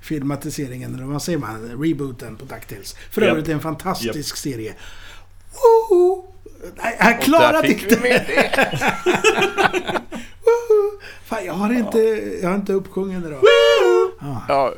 [0.00, 1.82] filmatiseringen, eller vad säger man?
[1.82, 2.96] Rebooten på Ducktails.
[3.10, 3.30] För yep.
[3.30, 4.54] övrigt en fantastisk yep.
[4.54, 4.74] serie.
[5.52, 6.24] Woho!
[6.76, 8.26] Nej, jag klarade inte det!
[11.24, 11.98] Fan, jag har inte,
[12.42, 13.40] jag har inte uppsjungen idag.
[14.20, 14.42] Ja.
[14.48, 14.74] ja.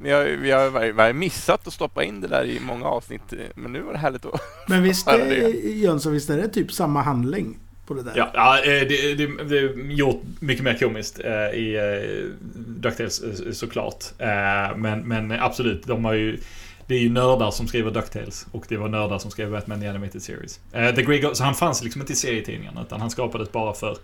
[0.00, 3.34] Vi har, vi, har, vi har missat att stoppa in det där i många avsnitt,
[3.54, 5.24] men nu var det härligt att Men visst, är,
[5.68, 7.58] Jönsson, visst är det typ samma handling?
[7.86, 8.12] På det där?
[8.16, 13.22] Ja, ja det, det, det är gjort mycket mer komiskt eh, i eh, DuckTales
[13.58, 14.04] såklart.
[14.18, 16.38] Eh, men, men absolut, de har ju
[16.86, 19.86] det är ju nördar som skriver DuckTales och det var nördar som skrev Batman The
[19.86, 20.60] Animated Series.
[20.72, 23.96] The Grey Ghost, så han fanns liksom inte i serietidningarna utan han skapades bara för,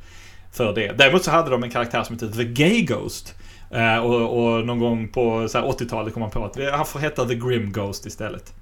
[0.53, 0.93] för det.
[0.93, 3.35] Däremot så hade de en karaktär som hette The Gay Ghost.
[3.71, 7.35] Eh, och, och, någon gång på 80-talet kom han på att han får heta The
[7.35, 8.55] Grim Ghost istället.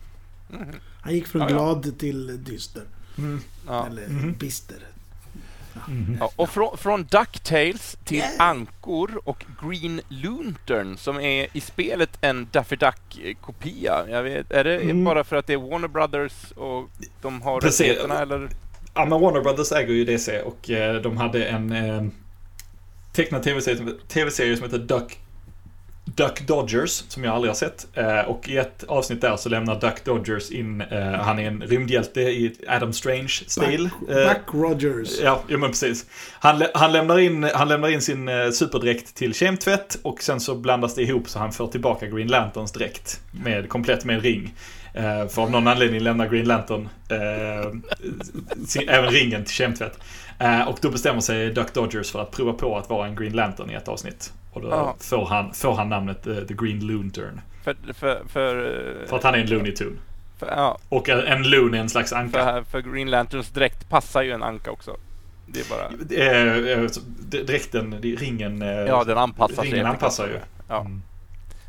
[0.52, 0.68] Mm.
[1.00, 1.90] Han gick från ja, glad ja.
[1.98, 2.82] till dyster.
[3.18, 3.40] Mm.
[3.66, 3.86] Ja.
[3.86, 4.32] Eller mm.
[4.32, 4.76] bister.
[5.88, 6.16] Mm.
[6.20, 8.32] Ja, och från, från Ducktails till yeah.
[8.38, 14.06] Ankor och Green Lantern som är i spelet en Daffy Duck-kopia.
[14.48, 15.04] Är det mm.
[15.04, 16.88] bara för att det är Warner Brothers och
[17.22, 18.48] de har rättigheterna eller?
[18.94, 22.02] Ja, men Warner Brothers äger ju DC och eh, de hade en eh,
[23.12, 25.18] tecknad tv-serie TV som heter Duck
[26.04, 27.86] Duck Dodgers, som jag aldrig har sett.
[27.94, 31.62] Eh, och i ett avsnitt där så lämnar Duck Dodgers in, eh, han är en
[31.62, 33.90] rymdhjälte i Adam Strange-stil.
[34.00, 35.20] Buck, eh, Rogers.
[35.22, 36.06] Ja, ja men precis.
[36.40, 40.94] Han, han, lämnar in, han lämnar in sin superdräkt till kemtvätt och sen så blandas
[40.94, 43.20] det ihop så han får tillbaka Green Lanterns dräkt.
[43.30, 44.54] Med, komplett med en ring.
[45.30, 46.88] för av någon anledning lämnar Green Lantern
[48.66, 49.98] sin, även ringen till kemtvätt.
[50.38, 53.32] Eh, och då bestämmer sig Duck Dodgers för att prova på att vara en Green
[53.32, 54.32] Lantern i ett avsnitt.
[54.52, 57.40] Och då får, han, får han namnet uh, The Green Lantern.
[57.64, 59.96] För, för, för, uh, för att han är en Looney Tune.
[60.38, 60.78] För, ja.
[60.88, 62.38] Och en Loon är en slags anka.
[62.38, 64.96] För, för Green Lanterns dräkt passar ju en anka också.
[65.46, 65.90] Det är bara...
[67.44, 68.60] dräkten, ringen...
[68.60, 69.84] Ja, den anpassar ringen sig.
[69.84, 70.38] anpassar ju.
[70.68, 70.80] Ja.
[70.80, 71.02] Mm.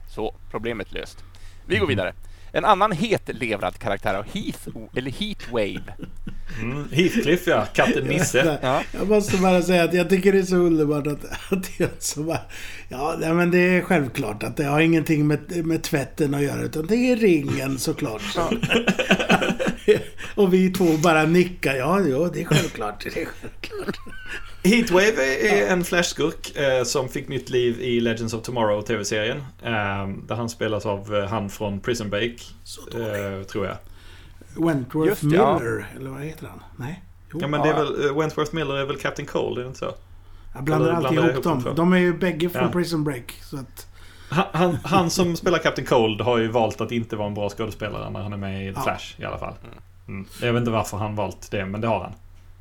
[0.10, 1.24] Så, problemet löst.
[1.66, 2.14] Vi går vidare.
[2.56, 5.94] En annan hetlevrad karaktär av Heath, eller Heatwave.
[6.62, 8.58] Mm, Heathcliff ja, katten Nisse.
[8.62, 8.84] Ja.
[8.92, 12.24] Jag måste bara säga att jag tycker det är så underbart att, att jag så
[12.24, 12.40] bara...
[12.90, 16.88] Ja, men det är självklart att det har ingenting med, med tvätten att göra utan
[16.88, 18.22] det är ringen såklart.
[18.36, 18.52] Ja.
[20.36, 21.76] Och vi två bara nickar.
[21.76, 23.04] Ja, ja, det är självklart.
[23.04, 23.98] Det är självklart.
[24.64, 29.38] Heatwave är en flashskurk eh, som fick nytt liv i Legends of Tomorrow TV-serien.
[29.64, 32.56] Eh, där han spelas av eh, han från Prison Break.
[32.94, 33.78] Eh, tror jag.
[34.56, 36.00] Wentworth Just, Miller, ja.
[36.00, 36.60] eller vad heter han?
[36.76, 37.04] Nej?
[37.34, 37.40] Jo.
[37.42, 39.80] Ja men det är väl, eh, Wentworth Miller är väl Captain Cole, är det inte
[39.80, 39.94] så?
[40.54, 41.64] Jag blandar eller, alltid ihop dem.
[41.64, 42.72] dem de är ju bägge från ja.
[42.72, 43.32] Prison Break.
[43.42, 43.88] Så att...
[44.30, 47.50] han, han, han, som spelar Captain Cold har ju valt att inte vara en bra
[47.50, 49.54] skådespelare när han är med i The Flash i alla fall.
[49.64, 49.76] Mm.
[50.08, 50.26] mm.
[50.42, 52.14] Jag vet inte varför han valt det, men det har han.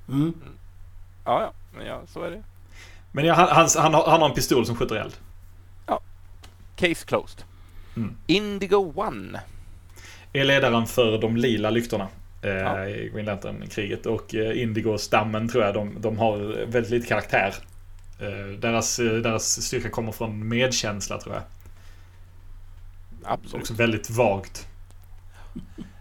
[0.08, 0.34] Mm.
[1.24, 1.52] Ja, ja.
[1.76, 2.42] Men ja, så är det.
[3.12, 5.14] Men ja, han, han, han, har, han har en pistol som skjuter eld.
[5.86, 6.00] Ja.
[6.76, 7.44] Case closed.
[7.96, 8.16] Mm.
[8.26, 9.40] Indigo One.
[10.32, 12.08] Är ledaren för de lila lyktorna.
[12.42, 12.86] Eh, ja.
[12.88, 14.06] I Green Lantern-kriget.
[14.06, 17.54] Och eh, Indigo-stammen tror jag, de, de har väldigt lite karaktär.
[18.20, 21.42] Eh, deras, deras styrka kommer från medkänsla tror jag.
[23.24, 23.62] Absolut.
[23.62, 24.68] Också väldigt vagt.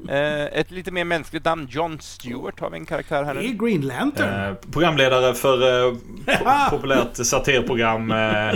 [0.09, 3.41] Eh, ett lite mer mänskligt namn, John Stewart har vi en karaktär här nu.
[3.41, 4.49] Det är Green Lantern.
[4.49, 5.93] Eh, programledare för eh,
[6.69, 8.11] po populärt satirprogram.
[8.11, 8.53] Eh,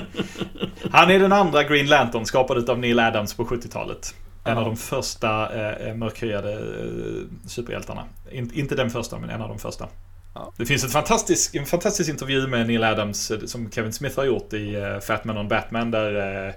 [0.92, 4.16] han är den andra Green Lantern skapad av Neil Adams på 70-talet.
[4.44, 8.04] En av de första eh, eh, mörkhyade eh, superhjältarna.
[8.32, 9.88] In, inte den första, men en av de första.
[10.34, 10.54] Ja.
[10.58, 14.26] Det finns ett fantastisk, en fantastisk intervju med Neil Adams eh, som Kevin Smith har
[14.26, 15.92] gjort i uh, Fat Man on Batman.
[15.92, 16.54] Där, uh,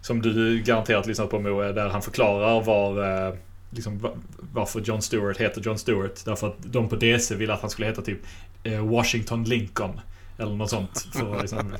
[0.00, 3.32] som du garanterat lyssnat på Moe, där han förklarar var
[3.72, 4.12] liksom,
[4.52, 6.24] varför John Stewart heter John Stewart.
[6.24, 8.18] Därför att de på DC ville att han skulle heta typ
[8.62, 10.00] eh, Washington Lincoln.
[10.38, 11.06] Eller något sånt.
[11.12, 11.74] För, liksom,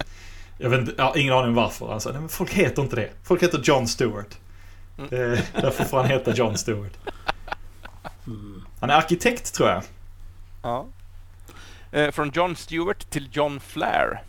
[0.59, 1.89] jag vet inte, jag har ingen aning varför.
[1.89, 3.11] Han sa, nej men folk heter inte det.
[3.23, 4.39] Folk heter John Stewart.
[4.99, 5.33] Mm.
[5.33, 6.93] Eh, därför får han heta John Stewart.
[8.81, 9.83] Han är arkitekt tror jag.
[10.63, 10.87] Ja.
[11.93, 14.23] Eh, från John Stewart till John Flair.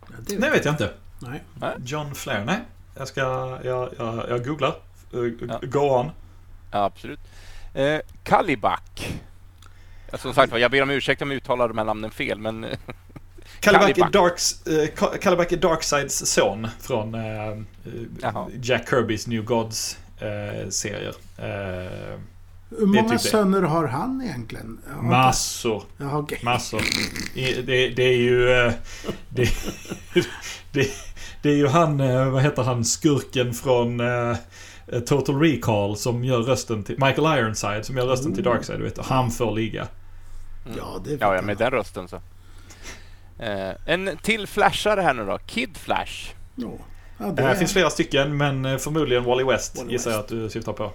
[0.00, 0.92] Ja, det vet jag inte.
[1.18, 1.42] Nej.
[1.84, 2.60] John Flair, nej.
[2.94, 3.20] Jag ska,
[3.64, 4.74] jag, jag, jag googlar.
[5.14, 5.60] Uh, ja.
[5.62, 6.10] Go on.
[6.76, 7.20] Ja, absolut.
[7.74, 9.18] Eh, Kalibak.
[10.18, 12.66] Som sagt var, jag ber om ursäkt om jag uttalar de här namnen fel, men...
[13.60, 14.10] Kalibak är.
[14.10, 17.56] Darks, eh, Ka- Kalibak är Darksides son från eh, eh,
[18.22, 18.48] Jaha.
[18.62, 21.14] Jack Kirbys New Gods-serier.
[21.38, 22.18] Eh,
[22.78, 23.28] Hur många typ det.
[23.28, 24.78] söner har han egentligen?
[24.96, 25.82] Ja, massor.
[25.98, 26.38] Ja, okej.
[26.42, 26.82] Massor.
[27.66, 28.50] Det, det är ju...
[28.50, 28.72] eh,
[29.28, 29.48] Det,
[30.72, 30.88] det,
[31.42, 34.36] det är ju han, eh, vad heter han, skurken från eh,
[35.06, 36.94] Total Recall som gör rösten till...
[36.98, 38.52] Michael Ironside som gör rösten till Oh.
[38.52, 38.98] Darkseid, du vet.
[38.98, 39.88] Och han får ligga.
[40.76, 42.16] Ja, det Ja, ja, med den rösten så.
[43.38, 45.38] Eh, en till flashare här nu då.
[45.46, 46.34] Kid Flash.
[46.54, 46.68] Ja.
[47.18, 50.28] Ja, Det här finns flera stycken, men eh, förmodligen Wally West Wally gissar jag att
[50.28, 50.92] du syftar på.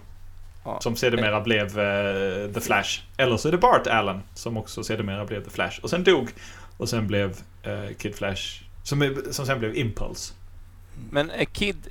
[0.65, 0.79] Ja.
[0.81, 3.01] Som sedermera blev eh, The Flash.
[3.17, 5.79] Eller så är det Bart Allen som också sedermera blev The Flash.
[5.83, 6.29] Och sen dog.
[6.77, 8.61] Och sen blev eh, Kid Flash.
[8.83, 10.33] Som, som sen blev Impulse.
[11.09, 11.87] Men är Kid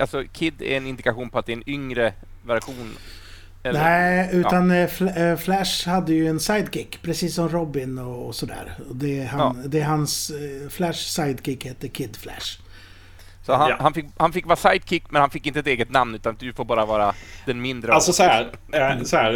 [0.00, 2.12] alltså Kid är en indikation på att det är en yngre
[2.46, 2.96] version?
[3.62, 3.80] Eller?
[3.82, 7.02] Nej, utan eh, Fl- eh, Flash hade ju en sidekick.
[7.02, 8.72] Precis som Robin och, och sådär.
[8.88, 10.30] Och det, är han, det är hans...
[10.30, 12.58] eh, Flash sidekick hette Kid Flash.
[13.46, 13.76] Så han, Ja.
[13.80, 16.52] han, fick, han fick vara sidekick, men han fick inte ett eget namn, utan du
[16.52, 17.14] får bara vara
[17.46, 19.32] den mindre av Alltså så här, eh, så här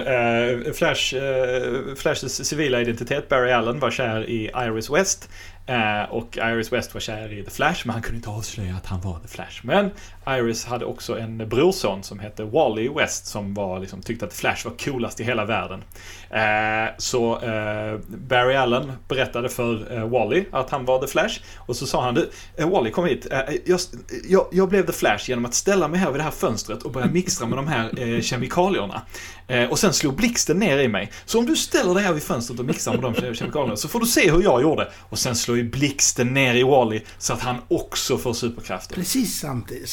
[0.66, 5.31] eh, Flash, eh, Flashs civila identitet, Barry Allen, var kär i Iris West.
[5.66, 8.87] Eh, och Iris West var kär i The Flash, men han kunde inte avslöja att
[8.87, 9.61] han var The Flash.
[9.66, 9.90] Men
[10.26, 14.64] Iris hade också en brorson som hette Wally West som var, liksom, tyckte att Flash
[14.64, 15.85] var coolast i hela världen.
[16.30, 21.40] Eh, så eh, Barry Allen berättade för eh, Wally att han var The Flash.
[21.56, 23.26] Och så sa han du, eh, Wally kom hit.
[23.30, 23.80] Eh, eh jag,
[24.28, 26.92] jag, jag blev The Flash genom att ställa mig här vid det här fönstret och
[26.92, 29.02] börja mixtra med de här eh, kemikalierna.
[29.46, 31.12] Eh, och sen slog blixten ner i mig.
[31.24, 34.00] Så om du ställer dig här vid fönstret och mixar med de kemikalierna så får
[34.00, 34.92] du se hur jag gjorde.
[35.00, 38.94] Och sen slår ju blixten ner i Wally så att han också får superkrafter.
[38.94, 39.88] Precis samtidigt.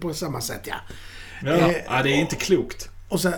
[0.00, 0.74] På samma sätt ja.
[1.44, 2.88] Ja, Eh, ja, det är inte klokt.
[3.08, 3.32] Och, sen,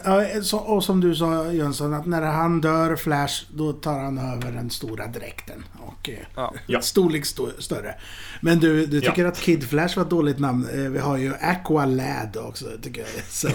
[0.45, 4.53] så, och som du sa Jönsson, att när han dör, Flash, då tar han över
[4.53, 5.65] den stora dräkten.
[5.81, 6.81] Och eh, Ja.
[6.81, 7.95] Storlek sto- större.
[8.41, 9.29] Men du, du tycker Ja.
[9.29, 10.69] att Kid Flash var ett dåligt namn.
[10.75, 13.09] Eh, Vi har ju Aqua Lad också, tycker jag.
[13.29, 13.49] Så,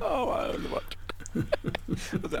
[0.00, 0.96] Ja, vad underbart.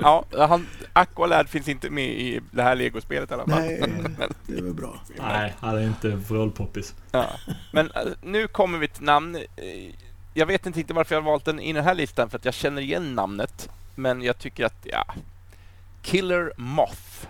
[0.00, 3.60] ja, han, Aqualad finns inte med i det här legospelet i alla fall.
[3.62, 3.82] nej,
[4.46, 5.00] det var bra.
[5.18, 6.94] Nej, han är inte vrålpoppis.
[7.10, 7.26] Ja.
[7.72, 9.36] Men eh, nu kommer vi till namn.
[9.36, 9.42] Eh,
[10.34, 12.44] Jag vet inte riktigt varför jag har valt den i den här listan, för att
[12.44, 13.68] jag känner igen namnet.
[13.94, 15.04] Men jag tycker att, ja...
[16.02, 17.26] Killer Moth.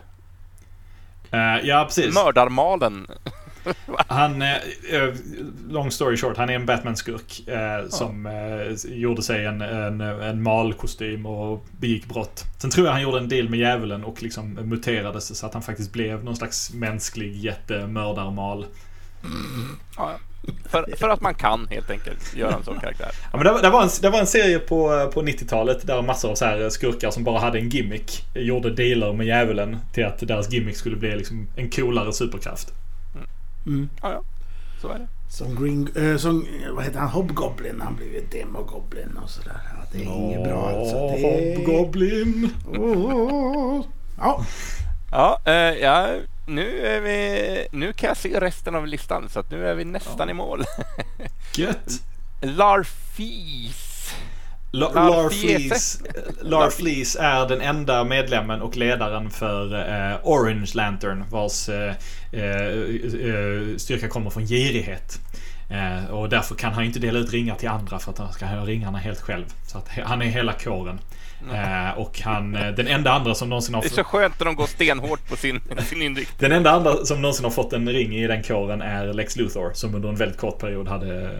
[1.30, 2.14] Eh, ja, precis.
[2.14, 3.06] Mördarmalen.
[4.08, 4.52] Han, eh,
[4.92, 5.14] eh,
[5.68, 10.42] long story short, han är en Batman-skurk eh, som eh, gjorde sig en, en, en
[10.42, 12.44] malkostym och begick brott.
[12.58, 15.62] Sen tror jag han gjorde en deal med djävulen och liksom muterades så att han
[15.62, 18.66] faktiskt blev någon slags mänsklig jättemördarmal.
[19.96, 20.10] Ja,
[20.68, 23.08] för, för att man kan helt enkelt göra en sån karaktär.
[23.32, 26.02] Ja, men det, var- det, var en, det var en serie på, på 90-talet där
[26.02, 30.04] massor av så här skurkar som bara hade en gimmick gjorde dealer med djävulen till
[30.04, 32.68] att deras gimmick skulle bli liksom en coolare superkraft.
[33.66, 33.88] Mm.
[34.02, 34.22] Ja, ja.
[34.80, 35.08] Så är det.
[35.28, 35.88] Som Green...
[35.96, 37.08] Eh, som, eh, vad heter han?
[37.08, 37.80] Hobgoblin.
[37.80, 39.60] Han blev ju Demogoblin och sådär.
[39.64, 40.94] Ja, det är inget bra alltså.
[40.94, 41.56] Det.
[41.56, 42.50] Hobgoblin!
[42.78, 43.84] Åh.
[44.18, 44.44] Ja,
[45.10, 46.08] Ja, eh, ja
[46.46, 49.84] nu, är vi, nu kan jag se resten av listan, så att nu är vi
[49.84, 50.64] nästan i mål.
[51.56, 52.02] Gött!
[52.42, 54.14] Larfis.
[54.74, 55.68] La- Lar Fiese.
[55.68, 55.98] Fleece,
[56.42, 61.94] Lar Fleece är den enda medlemmen och ledaren för eh, Orange Lantern vars eh,
[62.32, 65.18] eh, eh, styrka kommer från girighet.
[65.70, 68.46] Eh, och därför kan han inte dela ut ringar till andra för att han ska
[68.46, 69.44] ha ringarna helt själv.
[69.66, 71.00] Så att han är hela kåren.
[71.52, 74.44] Eh, och han, eh, den enda andra som någonsin har Det är så skönt när
[74.46, 76.36] de går stenhårt på sin, sin inriktning.
[76.38, 79.70] den enda andra som någonsin har fått en ring i den kåren är Lex Luthor
[79.74, 81.30] som under en väldigt kort period hade, eh,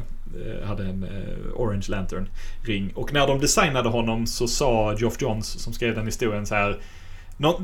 [0.66, 2.28] hade en eh, Orange Lantern
[2.62, 2.92] ring.
[2.94, 6.80] Och när de designade honom så sa Geoff Johns som skrev den historien så här.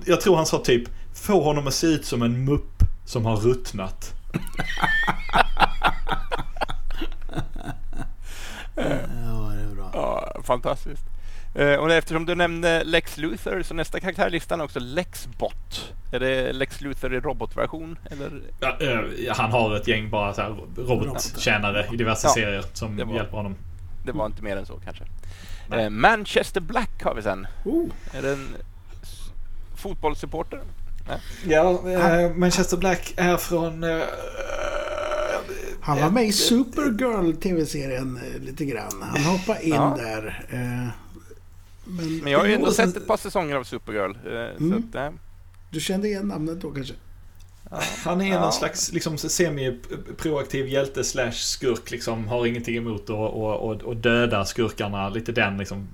[0.04, 3.36] Jag tror han sa typ Få honom att se ut som en mupp som har
[3.36, 4.14] ruttnat.
[8.74, 9.90] ja, det är bra.
[9.92, 11.04] Ja, fantastiskt.
[11.54, 15.92] Eh, och eftersom du nämnde Lex Luthor så nästa karaktär i listan är också Lexbot.
[16.12, 17.98] Är det Lex Luthor i robotversion?
[18.10, 18.42] Eller?
[18.60, 22.96] Ja, eh, han har ett gäng bara så här robottjänare i diverse Ja, serier som
[22.96, 23.56] var- hjälper honom.
[24.04, 25.04] Det var inte mer än så kanske.
[25.68, 25.84] Nej.
[25.84, 27.46] Eh, Manchester Black har vi sen.
[27.64, 27.88] Oh.
[28.14, 28.48] Är det en
[29.76, 30.60] fotbollssupporter?
[31.46, 33.84] Ja, eh, Manchester Black är från...
[33.84, 34.00] Eh,
[35.82, 39.02] Han var med i Supergirl TV-serien lite grann.
[39.10, 39.96] Han hoppade in Ja.
[39.98, 40.44] där.
[41.96, 44.10] Men, Men jag har ju ändå sen- sett ett par säsonger av Supergirl.
[44.26, 44.82] eh, Mm.
[44.92, 45.18] Så att, eh,
[45.70, 46.94] Du kände igen namnet då kanske?
[47.70, 47.80] ja.
[48.04, 48.40] Han är Ja.
[48.40, 51.90] någon slags liksom, semi-proaktiv hjälte slash skurk.
[51.90, 55.08] Liksom, har ingenting emot att och, och, och döda skurkarna.
[55.08, 55.88] Lite den liksom.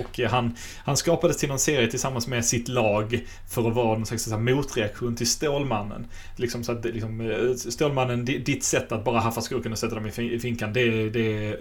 [0.00, 4.06] Och han, han skapades till någon serie tillsammans med sitt lag för att vara någon
[4.06, 6.06] slags motreaktion till Stålmannen.
[6.36, 10.06] Liksom så att liksom, eh, Stålmannen, ditt sätt att bara haffa skurken och sätta dem
[10.06, 11.56] i finkan, det, det...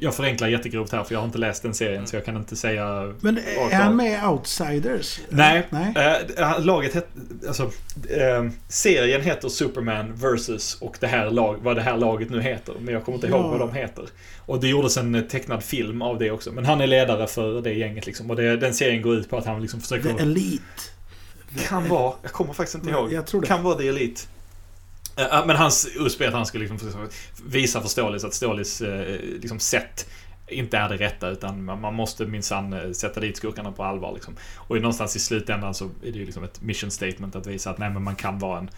[0.00, 2.56] Jag förenklar jättegrovt här för jag har inte läst den serien så jag kan inte
[2.56, 3.14] säga...
[3.20, 5.20] Men är han med Outsiders?
[5.28, 5.66] Nej.
[5.70, 5.94] Nej.
[6.36, 7.08] Äh, laget het,
[7.46, 10.74] alltså, äh, serien heter Superman vs.
[10.80, 12.74] och det här lag, vad det här laget nu heter.
[12.80, 13.36] Men jag kommer inte ja.
[13.36, 14.04] ihåg vad de heter.
[14.46, 16.52] Och det gjordes en tecknad film av det också.
[16.52, 18.30] Men han är ledare för det gänget liksom.
[18.30, 20.14] Och det, den serien går ut på att han liksom försöker...
[20.14, 20.82] The Elite.
[21.68, 22.14] Kan vara.
[22.22, 23.12] Jag kommer faktiskt inte ihåg.
[23.12, 23.46] Jag tror det.
[23.46, 24.22] Kan vara The Elite.
[25.20, 27.08] Uh, men hans USP att han ska liksom
[27.44, 28.88] visa för Stålis att Stålis uh,
[29.40, 30.06] liksom sätt
[30.52, 34.12] inte är det rätta utan man måste minsann eh, sätta dit skurkarna på allvar.
[34.14, 34.36] Liksom.
[34.56, 37.78] Och någonstans i slutändan så är det ju liksom ett mission statement att visa att
[37.78, 38.70] nej, men man kan vara en,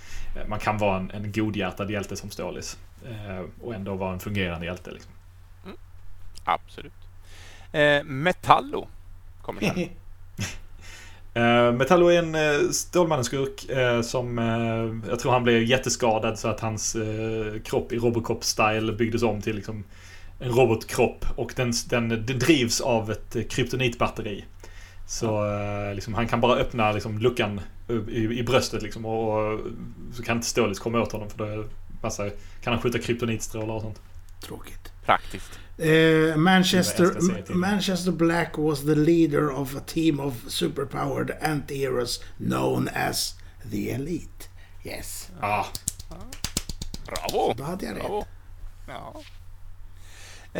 [0.48, 2.78] man kan vara en, en godhjärtad hjälte som Stålis.
[3.06, 4.90] Eh, och ändå vara en fungerande hjälte.
[4.90, 5.12] Liksom.
[5.64, 5.76] Mm.
[6.44, 7.03] Absolut.
[7.74, 8.88] Eh, Metallo
[9.42, 9.88] kommer sen.
[11.44, 14.38] Uh, Metallo är en uh, Stålmannen-skurk uh, som
[15.08, 16.96] jag tror han blev jätteskadad så att hans
[17.64, 19.84] kropp i Robocop-style byggdes om till liksom
[20.40, 24.44] en robotkropp och den, den, den drivs av ett kryptonitbatteri.
[25.06, 25.46] Så
[25.94, 27.60] liksom, han kan bara öppna liksom, luckan
[28.08, 29.60] i, i bröstet liksom, och, och,
[30.12, 31.64] så kan inte Stålis komma åt honom för då
[32.02, 32.30] massa,
[32.62, 34.00] kan han skjuta kryptonitstrålar och sånt.
[34.40, 34.92] Tråkigt.
[35.04, 35.60] Praktiskt.
[35.78, 37.16] Uh, Manchester,
[37.54, 43.34] Manchester Black was the leader of a team of superpowered anti-heroes known as
[43.70, 44.48] the Elite.
[44.84, 45.30] Yes.
[45.40, 45.66] Ah.
[47.06, 47.54] Bravo!
[47.56, 48.20] Då hade jag Bravo.
[48.20, 48.28] rätt.
[48.88, 49.22] Ja.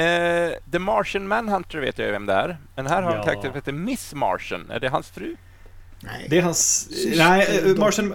[0.01, 2.59] Eh, The Martian Manhunter vet jag vem det är.
[2.75, 3.19] Men här har ja.
[3.19, 4.71] en karaktär som heter Miss Martian.
[4.71, 5.37] Är det hans fru?
[6.05, 6.27] Nej.
[6.31, 6.89] Det är hans...
[6.91, 8.15] Syster, nej, uh, Martian...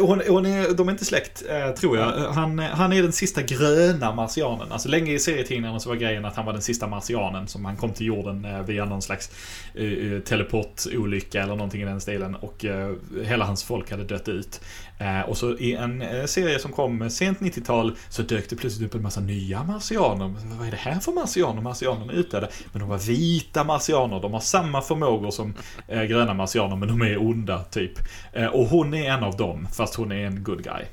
[0.00, 2.12] hon, hon är, de är inte släkt, uh, tror jag.
[2.32, 4.72] Han, han är den sista gröna marsianen.
[4.72, 7.76] Alltså länge i serietidningarna så var grejen att han var den sista marsianen som han
[7.76, 9.30] kom till jorden via någon slags
[10.24, 12.34] teleportolycka eller någonting i den stilen.
[12.34, 12.64] Och
[13.24, 14.60] hela hans folk hade dött ut.
[14.98, 18.88] Eh, och så i en eh, serie som kom sent 90-tal så dök det plötsligt
[18.88, 20.34] upp en massa nya marsianer.
[20.58, 21.62] Vad är det här för marsianer?
[21.62, 22.48] Marsianerna är utdöda.
[22.72, 24.20] Men de var vita marsianer.
[24.20, 25.54] De har samma förmågor som
[25.88, 27.92] eh, gröna marsianer men de är onda typ.
[28.52, 30.84] och hon är en av dem fast hon är en good guy.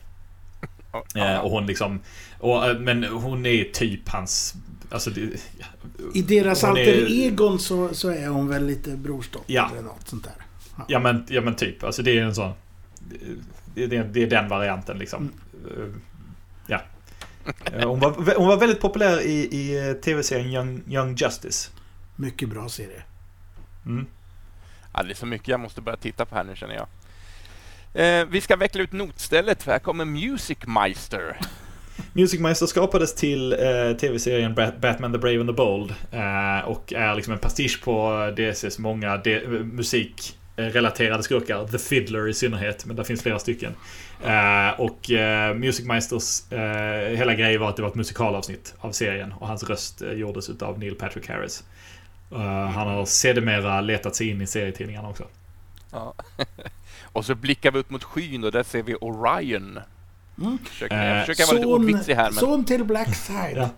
[1.41, 1.99] och hon liksom...
[2.39, 4.55] Och, men hon är typ hans
[4.89, 5.21] Alltså det,
[6.13, 9.69] I deras alter är, egon så, så är hon väl lite brorsdotter ja.
[9.71, 10.33] eller något sånt där.
[10.77, 10.85] Ja.
[10.87, 10.99] ja.
[10.99, 11.83] men, ja men typ.
[11.83, 12.51] Alltså det är en sån
[13.73, 15.31] det, det, är den varianten liksom.
[15.75, 16.01] Mm.
[16.67, 16.81] Ja.
[17.73, 21.71] Eh, hon var, hon var väldigt populär i, i eh, tv-serien Young, Young Justice.
[22.15, 23.03] Mycket bra serie.
[23.85, 24.05] Mm.
[24.93, 26.87] Ja, det är så mycket jag måste börja titta på här nu känner jag.
[27.93, 31.37] Eh, vi ska veckla ut notstället för här kommer Music Meister.
[32.13, 35.95] Music Meister skapades till eh, tv-serien Batman the Brave and the Bold.
[36.11, 41.67] Eh, och är liksom en pastisch på DCs många de musik Eh, relaterade skurkar.
[41.67, 43.75] The Fiddler i synnerhet, men det finns flera stycken.
[44.25, 46.59] Uh, och uh, Music Meisters uh,
[47.17, 50.79] hela grej var att det var ett musikalavsnitt av serien och hans röst gjordes av
[50.79, 51.63] Neil Patrick Harris.
[52.73, 55.23] Han har sedermera letat sig in i serietidningarna också.
[55.91, 56.13] Ja.
[57.13, 59.79] och så blickar vi upp mot skyn och där ser vi Orion.
[60.41, 60.57] Mm.
[60.65, 62.23] Försöker, jag försöker vara lite ordvitsig här.
[62.23, 62.33] Men...
[62.33, 63.57] Son till Blackside.
[63.57, 63.69] ja.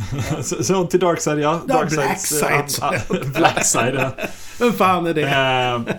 [0.62, 1.62] Son till Darkside, ja.
[1.66, 3.32] Darkside.
[3.34, 4.10] Blackside, ja.
[4.58, 5.22] Vem fan är det?
[5.22, 5.94] Uh,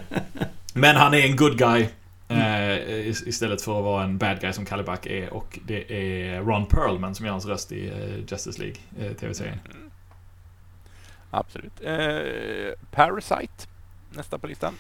[0.74, 1.88] men han är en good guy.
[2.32, 5.34] Uh, istället för att vara en bad guy som Kalibak är.
[5.34, 8.78] Och det är Ron Perlman som gör hans röst i uh, Justice League,
[9.20, 9.60] TV-serien.
[9.66, 9.92] Mm.
[11.32, 11.82] Absolut.
[12.92, 13.68] Parasite,
[14.10, 14.74] nästa på listan.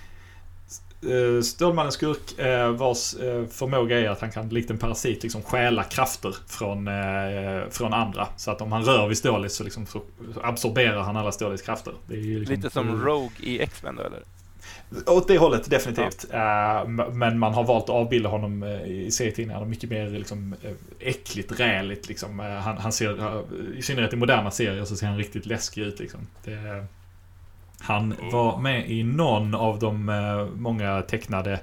[1.05, 5.41] Eh, Stålmannens skurk eh, vars eh, förmåga är att han kan likt en parasit liksom
[5.41, 6.89] stjäla krafter från,
[7.71, 8.27] från andra.
[8.37, 10.01] Så att om han rör vid Stålis så, liksom, så
[10.43, 11.93] absorberar han alla Stålis krafter.
[12.07, 14.19] Liksom, Lite som Rogue i X-Men då eller?
[15.07, 16.25] Åt det hållet, definitivt.
[16.31, 16.85] Ja.
[17.11, 20.55] Men man har valt att avbilda honom i serietidningarna mycket mer liksom,
[20.99, 22.07] äckligt, räligt.
[22.07, 22.39] Liksom.
[22.39, 23.43] Han, han ser,
[23.77, 25.99] I synnerhet i moderna serier så ser han riktigt läskig ut.
[25.99, 26.27] Liksom.
[26.43, 26.85] Det,
[27.81, 31.53] han var med i någon av de eh, många tecknade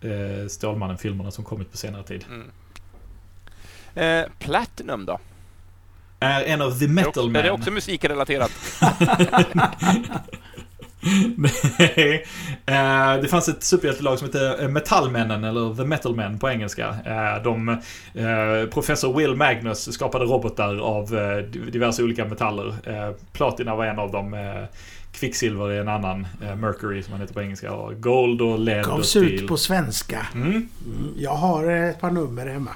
[0.00, 2.24] eh, Stålmannen-filmerna som kommit på senare tid.
[2.28, 2.50] Mm.
[3.94, 5.18] Eh, Platinum då?
[6.20, 7.36] Är en av The Metal Men.
[7.36, 8.52] Är det också musikrelaterat?
[11.36, 12.26] Nej.
[12.66, 16.88] Eh, det fanns ett superhjältelag som hette eh, Metallmännen, eller The Metal Men på engelska.
[17.04, 17.80] Eh, de,
[18.70, 21.10] professor Will Magnus skapade robotar av
[21.72, 22.74] diverse olika metaller.
[23.32, 24.36] Platina var en av dem.
[25.14, 26.26] Kvicksilver är en annan.
[26.42, 27.72] Eh, Mercury som han heter på engelska.
[27.72, 30.26] Och gold och lead Gavs ut på svenska.
[30.34, 30.48] Mm.
[30.50, 30.68] Mm,
[31.16, 32.70] jag har ett par nummer hemma.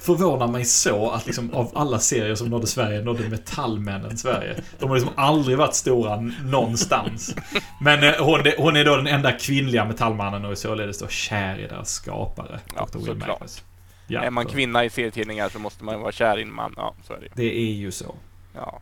[0.00, 4.56] förvånar mig så att liksom av alla serier som nådde Sverige nådde Metallmännen Sverige.
[4.78, 7.34] De har liksom aldrig varit stora någonstans.
[7.80, 11.08] Men eh, hon, är- hon är då den enda kvinnliga Metallmannen och är således då
[11.08, 12.60] kär i deras skapare.
[12.76, 13.62] Ja, såklart.
[14.06, 16.74] Ja, är man så- kvinna i serietidningar så måste man vara kär i en man.
[16.76, 17.28] Ja, så är det.
[17.34, 18.14] Det är ju så.
[18.54, 18.80] Ja.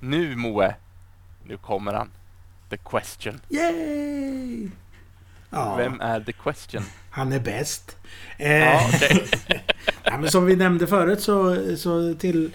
[0.00, 0.74] Nu Moe,
[1.48, 2.10] nu kommer han.
[2.70, 3.40] The question.
[3.48, 4.68] Yay!
[5.50, 6.82] Ja, Vem är the question?
[7.10, 7.96] han är bäst.
[8.38, 8.80] Eh,
[10.04, 12.50] Ja, men som vi nämnde förut så, så till...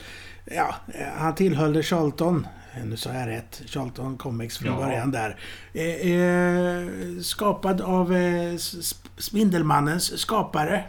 [0.46, 0.76] Ja,
[1.18, 2.48] han tillhörde Charlton.
[2.86, 3.62] Nu sa jag rätt.
[3.66, 4.86] Charlton Comics från Ja.
[4.86, 5.38] början där.
[5.74, 6.88] Eh, eh,
[7.22, 8.56] skapad av eh,
[9.18, 10.84] Spindelmannens skapare.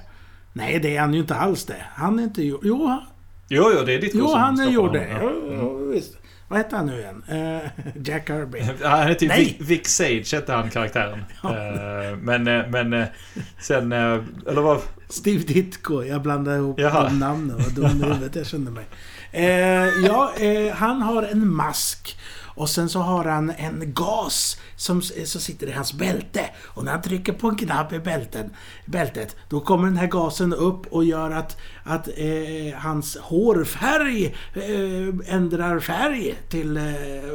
[0.52, 1.84] Nej, det är han ju inte alls det.
[1.94, 2.42] Han är inte...
[2.42, 2.98] Jo, jo,
[3.48, 5.08] Jo, jo, det är ditt jo han skapar gjorde det.
[5.08, 5.68] Ja.
[5.92, 6.16] Visst.
[6.52, 7.22] Vad hette han nu igen?
[7.28, 7.70] Eh,
[8.04, 8.58] Jack Kirby.
[8.82, 9.56] Ja, Han hette ju Nej.
[9.60, 11.24] Vic, Sage, hette han karaktären.
[11.44, 13.06] Eh, Men, eh, men
[13.60, 14.80] sen, eller vad?
[15.08, 16.02] Steve Ditko.
[16.04, 17.04] Jag blandade ihop Jaha.
[17.04, 17.56] de namnen.
[17.58, 18.84] Vad dum i huvudet jag kände mig.
[20.04, 20.32] Ja,
[20.74, 22.18] han har en mask.
[22.54, 26.50] Och sen så har han en gas som, som sitter i hans bälte.
[26.64, 28.50] Och när han trycker på en knapp i bälten,
[28.86, 35.34] bältet, då kommer den här gasen upp och gör att, att eh, hans hårfärg eh,
[35.34, 36.82] ändrar färg till eh,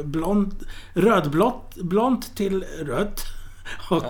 [0.04, 0.62] blont,
[0.92, 3.37] rödblått, blont till rött.
[3.90, 4.04] Och,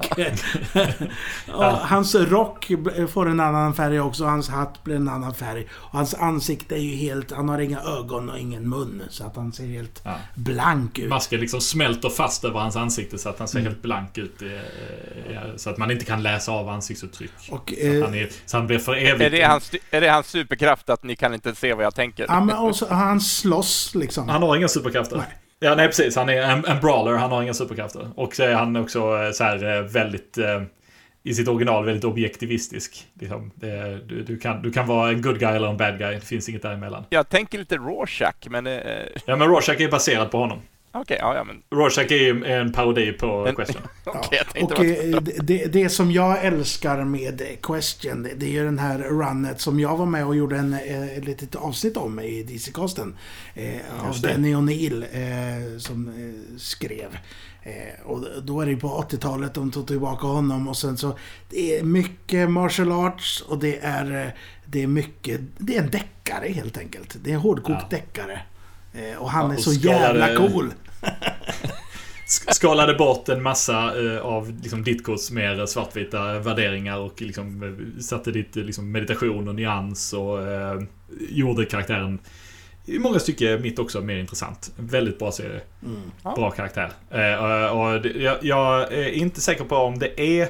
[1.55, 2.71] och hans rock
[3.13, 4.25] får en annan färg också.
[4.25, 5.67] Hans hatt blir en annan färg.
[5.73, 7.33] Och hans ansikte är ju helt...
[7.33, 9.03] Han har inga ögon och ingen mun.
[9.11, 10.15] Så att han ser helt Ja.
[10.35, 11.09] blank ut.
[11.09, 13.73] Masken liksom smälter fast över hans ansikte så att han ser Mm.
[13.73, 14.43] helt blank ut.
[14.43, 14.49] eh,
[15.57, 17.33] Så att man inte kan läsa av ansiktsuttryck.
[17.51, 19.21] Och, Så, eh, att han är, så han blir för evigt...
[19.21, 22.27] Är det, hans, är det hans superkraft att ni kan inte se vad jag tänker?
[22.29, 24.29] ja, men och så, han slåss liksom.
[24.29, 25.17] Han har inga superkrafter.
[25.17, 25.27] Nej.
[25.61, 26.17] Ja, nej precis.
[26.17, 28.09] Han är en, en brawler, han har inga superkrafter.
[28.15, 30.39] Och så är han också eh, så här eh, väldigt...
[30.39, 30.63] Eh,
[31.23, 33.07] I sitt original väldigt objektivistisk.
[33.21, 33.51] Liksom.
[33.55, 36.15] Det, du, du, kan, du kan vara en good guy eller en bad guy.
[36.15, 37.05] Det finns inget däremellan.
[37.11, 38.67] Jag tänker lite Rorschach, men...
[39.25, 40.59] Ja, men Rorschach är baserad på honom.
[40.93, 41.63] Okej, ja, ja, men...
[41.79, 43.83] Rorschach är ju en parodi på Men- Question.
[44.31, 44.75] Jag tänkte...
[44.75, 48.79] Och eh, det, det, det som jag älskar med Question, det, det är ju den
[48.79, 52.43] här runnet som jag var med och gjorde en, eh, ett litet avsnitt om i
[52.43, 53.17] DC-kosten.
[53.55, 54.21] Eh, av.
[54.21, 57.19] Denny O'Neill eh, som eh, skrev.
[57.63, 61.19] Eh, och då är det ju på 80-talet de tog tillbaka honom och sen så...
[61.51, 64.33] Det är mycket martial arts och det är, eh,
[64.65, 65.41] det är mycket...
[65.59, 67.17] Det är en deckare helt enkelt.
[67.25, 67.97] Det är en hårdkokt Ja.
[67.97, 68.41] deckare.
[68.93, 70.73] Eh, och han Ja, är och så skalade- jävla cool.
[72.27, 78.01] Sk- Skalade bort en massa eh, av liksom, Ditkos mer svartvita värderingar och liksom, eh,
[78.03, 80.83] satte dit eh, liksom, meditation och nyans och eh,
[81.31, 82.19] gjorde karaktären
[82.87, 84.73] i många stycken mitt också mer intressant.
[84.77, 85.61] Väldigt bra serie.
[85.85, 86.01] Mm.
[86.23, 86.35] Ja.
[86.35, 86.91] Bra karaktär.
[87.11, 87.35] Eh,
[87.67, 90.49] och, och jag, jag är inte säker på om det är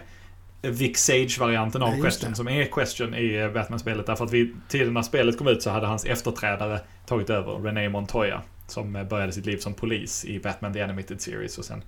[0.62, 2.36] Vic Sage-varianten av just Question det.
[2.36, 4.06] som är Question i eh, Batman-spelet.
[4.06, 7.88] Därför att vid tiden när spelet kom ut så hade hans efterträdare tagit över, René
[7.88, 8.42] Montoya.
[8.66, 11.82] Som eh, började sitt liv som polis i Batman The Animated Series och sen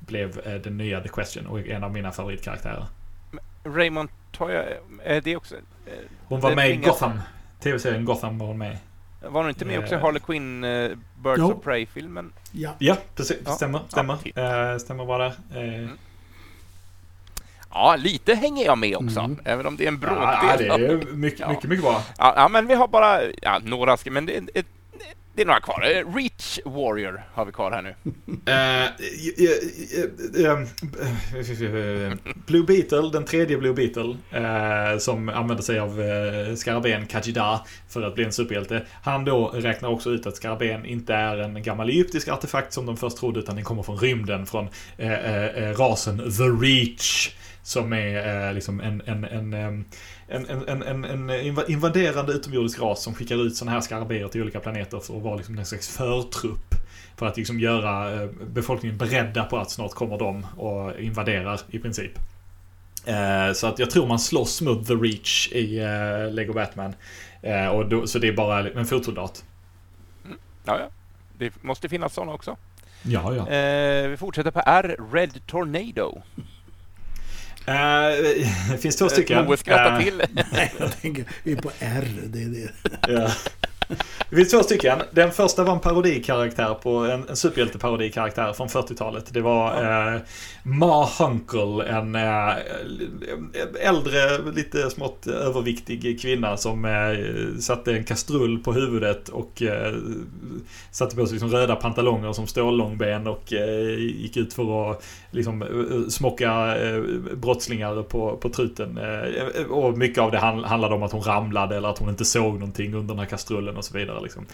[0.00, 2.84] blev eh, den nya The Question och en av mina favoritkaraktärer.
[3.64, 4.64] Raymond Toya,
[5.04, 5.54] är det också...
[6.24, 7.20] Hon var med i Gotham.
[7.60, 8.78] TV-serien Gotham var hon med.
[9.22, 9.98] Var hon inte med också i.
[9.98, 10.90] Harley Quinn, eh,
[11.22, 11.52] Birds Jo.
[11.52, 12.32] of Prey-filmen?
[12.52, 12.70] Ja.
[12.78, 13.36] Ja, precis.
[13.44, 13.50] Ja.
[13.52, 13.78] Stämmer.
[13.78, 14.16] Ja, Stämmer.
[14.16, 14.36] titt.
[14.36, 15.82] Eh, stämmer bra där.
[15.82, 15.88] Eh,
[17.78, 19.20] Ja, lite hänger jag med också.
[19.20, 19.38] Mm.
[19.44, 20.80] Även om det är en ja, bråkdel.
[20.80, 21.48] det är mycket, Ja.
[21.48, 22.02] mycket, mycket bra.
[22.18, 24.66] Ja, ja, men vi har bara ja, några, men det är, ett,
[25.34, 25.82] det är några kvar.
[25.82, 27.94] Eh, Reach Warrior har vi kvar här nu.
[28.46, 28.84] Eh,
[31.74, 32.12] eh,
[32.46, 34.16] Blue Beetle, den tredje Blue Beetle,
[34.98, 36.02] som använder sig av
[36.56, 38.86] skarabén Kajida för att bli en superhjälte.
[39.02, 42.96] Han då räknar också ut att skarabén inte är en gammal egyptisk artefakt som de
[42.96, 44.68] först trodde, utan den kommer från rymden, från
[45.76, 47.30] rasen The Reach.
[47.68, 49.84] Som är eh, liksom en, en, en, en,
[50.28, 54.42] en, en, en, en inva- invaderande utomjordisk ras som skickar ut sådana här skarabéer till
[54.42, 56.74] olika planeter för att vara liksom en slags förtrupp.
[57.16, 61.78] För att liksom göra eh, befolkningen beredda på att snart kommer de och invaderar i
[61.78, 62.12] princip.
[63.06, 65.80] Eh, Så att jag tror man slåss mot The Reach i
[66.30, 66.94] Lego Batman.
[67.72, 69.44] Och då, så det är bara en fotsoldat.
[70.64, 70.88] Ja, ja.
[71.38, 72.56] Det måste finnas sådana också.
[73.02, 73.44] Ja, ja.
[74.08, 74.96] Vi fortsätter på R.
[75.12, 76.22] Red Tornado.
[77.68, 79.44] Eh, Det finns två stycken.
[79.44, 80.22] Moe skrattar Eh, till.
[80.52, 82.08] Nej, jag tänker, vi är på R.
[82.26, 82.70] Det är det.
[83.12, 83.30] Ja.
[84.30, 84.98] Det finns två stycken.
[85.10, 89.24] Den första var en parodikaraktär på en, en superhjälteparodikaraktär från 40-talet.
[89.34, 89.82] Det var
[90.14, 90.20] eh,
[90.62, 92.54] Ma Hunkel, en eh,
[93.80, 99.94] äldre, lite smått överviktig kvinna som eh, satte en kastrull på huvudet och eh,
[100.90, 105.62] satte på sig liksom röda pantalonger som stållångben och eh, gick ut för att liksom,
[105.62, 107.02] eh, eh, smocka eh,
[107.36, 108.98] brottslingar på, på truten.
[109.70, 112.94] Och mycket av det handlade om att hon ramlade eller att hon inte såg någonting
[112.94, 114.20] under den här kastrullen och så vidare.
[114.22, 114.46] Liksom.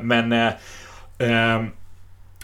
[0.00, 0.52] Men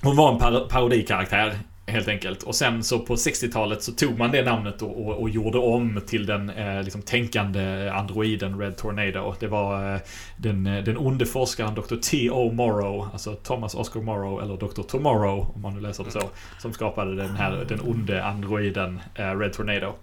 [0.02, 1.58] hon var en par parodikaraktär
[1.88, 2.42] Helt enkelt.
[2.42, 6.00] Och sen så på 60-talet så tog man det namnet och, och, och gjorde om
[6.06, 9.34] till den eh, liksom tänkande androiden Red Tornado.
[9.40, 10.00] Det var eh,
[10.36, 11.96] den, den onde forskaren Dr.
[11.96, 12.52] T.O.
[12.52, 14.82] Morrow, alltså Thomas Oscar Morrow, eller Dr.
[14.82, 16.22] Tomorrow, om man nu läser det så,
[16.58, 19.94] som skapade den här, den onde androiden eh, Red Tornado.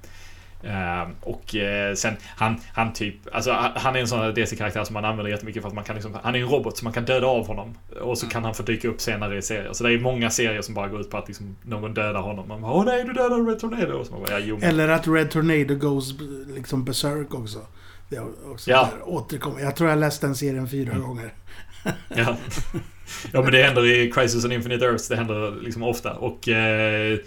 [0.66, 5.06] Uh, och uh, sen han, han typ, alltså han är en sån DC-karaktär som man
[5.06, 7.28] använder jättemycket för att man kan liksom, han är en robot så man kan döda
[7.28, 7.78] av honom.
[8.02, 8.32] Och så mm.
[8.32, 9.74] kan han få dyka upp senare i serier.
[9.74, 12.48] Så det är många serier som bara går ut på att liksom, någon dödar honom.
[12.48, 13.94] Man bara, åh nej du dödade Red Tornado.
[13.94, 16.14] Och så man bara, ja, Eller att Red Tornado goes
[16.56, 17.60] liksom berserk också.
[18.10, 18.90] Det också ja.
[19.04, 19.62] återkommer.
[19.62, 21.08] Jag tror jag läste den serien fyra mm.
[21.08, 21.34] gånger.
[22.08, 22.38] ja.
[23.32, 26.14] ja men det händer i Crisis on Infinite Earths, det händer liksom ofta.
[26.14, 27.20] Och eh, Eh,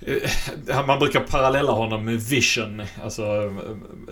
[0.86, 3.22] man brukar parallella honom med Vision, alltså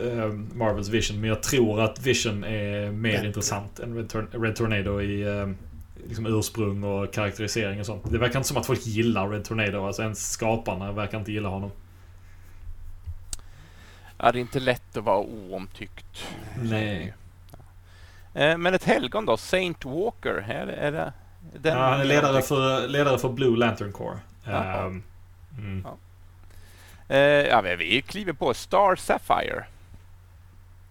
[0.02, 1.20] äh, Marvels Vision.
[1.20, 5.24] Men jag tror att Vision är mer intressant än Red, Tor Red Tornado i
[6.08, 8.10] liksom ursprung och karaktärisering och sånt.
[8.10, 9.86] Det verkar inte som att folk gillar Red Tornado.
[9.86, 11.70] Alltså ens skaparna verkar inte gilla honom.
[14.18, 16.26] Ja, det är inte lätt att vara oomtyckt.
[16.62, 17.14] Nej.
[18.32, 19.36] Men ett helgon då?
[19.36, 20.44] Saint Walker?
[20.48, 21.12] Är det, är det
[21.52, 24.18] den ja, han är ledare för, ledare för Blue Lantern Corps.
[24.46, 25.02] Um,
[25.58, 25.84] Mm.
[25.84, 25.96] Ja.
[27.14, 29.64] Eh, ja, vi kliver på Star Sapphire.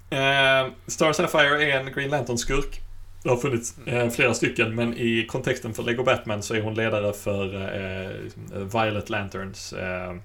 [0.09, 2.81] Eh, Star Sapphire är en Green Lantern-skurk.
[3.23, 6.73] Det har funnits eh, flera stycken, men i kontexten för Lego Batman så är hon
[6.73, 10.15] ledare för eh, liksom, Violet Lanterns eh,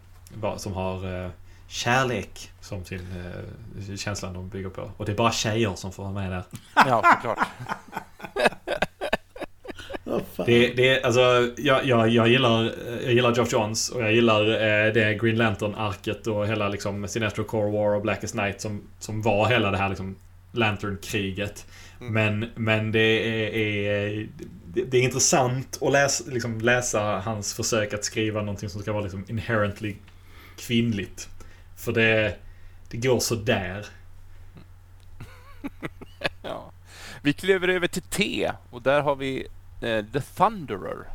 [0.56, 1.30] som har eh,
[1.68, 3.06] kärlek som sin
[3.96, 4.90] känsla de bygger på.
[4.96, 6.42] Och det är bara tjejer som får vara med där.
[6.74, 7.48] Ja, såklart.
[10.46, 12.72] det, det, alltså, jag, jag, jag, gillar,
[13.04, 17.44] jag gillar Geoff Johns och jag gillar eh, det Green Lantern-arket och hela liksom Sinestro
[17.44, 20.16] Core War och Blackest Night som, som var hela det här liksom
[20.52, 21.66] Lantern-kriget.
[22.00, 22.12] Mm.
[22.12, 24.28] Men, men det är, är
[24.66, 28.92] det, det, är intressant att läsa, liksom, läsa hans försök att skriva någonting som ska
[28.92, 29.96] vara liksom inherently
[30.58, 31.28] kvinnligt.
[31.76, 32.36] För det,
[32.90, 33.86] det går så där.
[36.42, 36.72] ja.
[37.22, 39.46] Vi kliver över till T och där har vi
[39.82, 41.06] The Thunderer.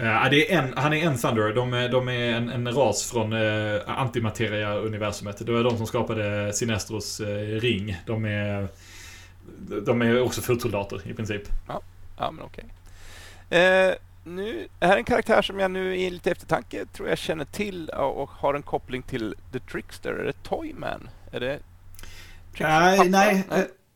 [0.00, 1.54] Uh, det är en, han är en Thunderer.
[1.54, 5.46] De är, de är en, en ras från uh, antimateria-universumet.
[5.46, 7.26] Det var de som skapade Sinestros uh,
[7.60, 7.96] ring.
[8.06, 8.68] De är,
[9.86, 11.42] de är också fotsoldater i princip.
[11.68, 11.80] Ja,
[12.18, 12.64] ja men okej.
[13.48, 13.88] Okay.
[13.88, 13.94] Uh,
[14.24, 17.88] nu, här är en karaktär som jag nu i lite eftertanke tror jag känner till
[17.88, 20.12] och har en koppling till The Trickster.
[20.12, 21.08] Är det Toyman?
[21.32, 21.58] Är det
[22.58, 23.44] Nej, nej,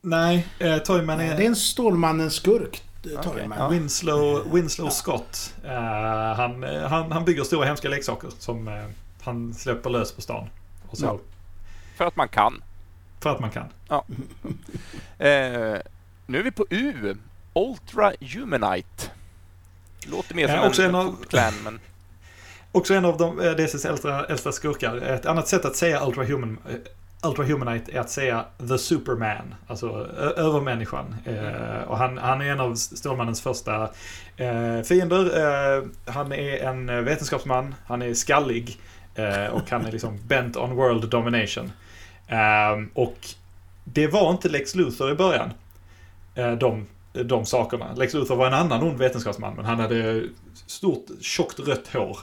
[0.00, 0.80] nej.
[0.84, 1.36] Toyman är...
[1.36, 3.48] Det är en Stålmannen-skurk okay.
[3.56, 3.68] Ja.
[3.68, 5.54] Winslow, Winslow Scott.
[5.64, 8.84] Uh, han, han, han bygger stora hemska leksaker som uh,
[9.22, 10.48] han släpper lös på stan.
[10.88, 11.04] Och så.
[11.04, 11.18] Ja.
[11.96, 12.62] För att man kan.
[13.20, 13.66] För att man kan.
[13.88, 14.04] Ja.
[14.08, 14.52] uh,
[16.26, 17.16] nu är vi på U.
[17.54, 19.10] Ultra Humanite.
[20.06, 21.80] Låter mer som också en, en av, clan, men...
[22.72, 24.96] Också en av de, DCs äldsta, äldsta skurkar.
[24.96, 26.58] Ett annat sätt att säga Ultra Human
[27.22, 29.86] Ultrahumanite är att säga The Superman, alltså
[30.36, 31.16] övermänniskan.
[31.24, 33.90] Eh, och han, han, är en av Stålmannens första
[34.36, 35.24] eh, fiender.
[35.76, 38.78] Eh, han är en vetenskapsman, han är skallig
[39.14, 41.72] eh, och han är liksom bent on world domination.
[42.28, 43.18] Eh, och
[43.84, 45.50] det var inte Lex Luthor i början.
[46.34, 47.94] Eh, de, de sakerna.
[47.96, 50.24] Lex Luthor var en annan ond vetenskapsman, men han hade
[50.66, 52.18] stort, tjockt rött hår.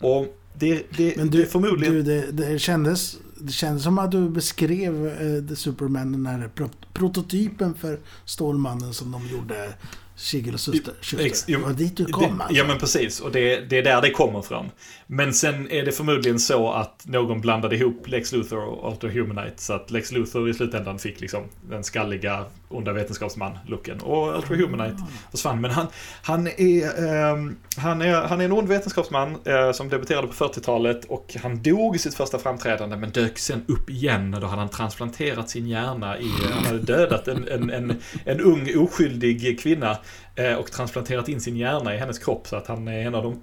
[0.00, 1.94] Och det, det, men du, förmodligen...
[1.94, 6.68] Du, det, det kändes det kändes som att du beskrev eh, Superman, den här pro
[6.92, 9.72] prototypen för Stålmannen som de gjorde
[10.16, 11.46] Sigel och Schuster.
[11.46, 12.56] Det var dit du kom alltså.
[12.56, 14.70] Ja men precis, och det, det är där det kommer från.
[15.06, 19.62] Men sen är det förmodligen så att någon blandade ihop Lex Luthor och Ultra Humanite.
[19.62, 24.00] Så att Lex Luthor i slutändan fick liksom den skalliga onda vetenskapsman-looken.
[24.00, 25.60] Och Ultra Humanite försvann.
[25.60, 25.86] Men han,
[26.22, 27.36] han, är, eh,
[27.76, 31.96] han, är, han är en ond vetenskapsman eh, som debuterade på 40-talet och han dog
[31.96, 34.30] i sitt första framträdande men dök sen upp igen.
[34.30, 38.78] Då hade han transplanterat sin hjärna i, han hade dödat en, en, en, en ung
[38.78, 39.98] oskyldig kvinna
[40.34, 43.22] eh, och transplanterat in sin hjärna i hennes kropp så att han är en av
[43.22, 43.40] de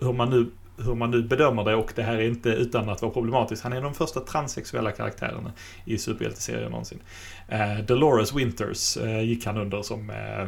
[0.00, 3.02] hur man nu hur man nu bedömer det och det här är inte utan att
[3.02, 3.62] vara problematiskt.
[3.62, 5.52] Han är de första transsexuella karaktärerna
[5.84, 6.98] i superhjälteserier någonsin.
[7.48, 10.46] Eh, Dolores Winters eh, gick han under som eh,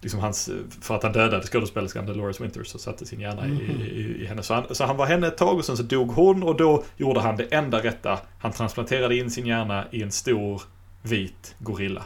[0.00, 0.50] liksom hans,
[0.80, 3.60] för att han dödade skådespelerskan Dolores Winters och satte sin hjärna mm.
[3.60, 3.82] i, mhm.
[3.82, 4.42] i, i, henne.
[4.42, 6.84] Så han, så han var henne ett tag och sen så dog hon och då
[6.96, 8.18] gjorde han det enda rätta.
[8.38, 10.62] Han transplanterade in sin hjärna i en stor
[11.02, 12.02] vit gorilla.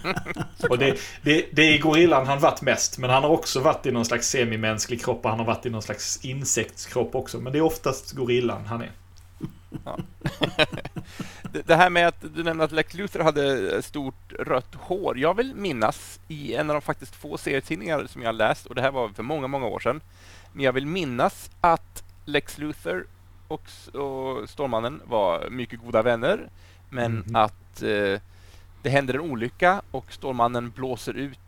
[0.68, 3.92] och det, det, det är gorillan han varit mest, men han har också varit i
[3.92, 7.40] någon slags semimänsklig kropp och han har varit i någon slags insektskropp också.
[7.40, 8.90] Men det är oftast gorillan han är.
[9.84, 9.98] Ja.
[11.66, 15.18] det här med att du nämnde att Lex Luthor hade stort rött hår.
[15.18, 18.82] Jag vill minnas i en av de faktiskt få serietidningar som jag läst, och det
[18.82, 20.00] här var för många, många år sedan.
[20.52, 23.06] Men jag vill minnas att Lex Luthor
[23.48, 23.62] och,
[23.92, 26.48] och Stålmannen var mycket goda vänner,
[26.88, 27.36] men mm.
[27.36, 28.20] att eh,
[28.82, 31.38] det händer en olycka och Stålmannen blåser ut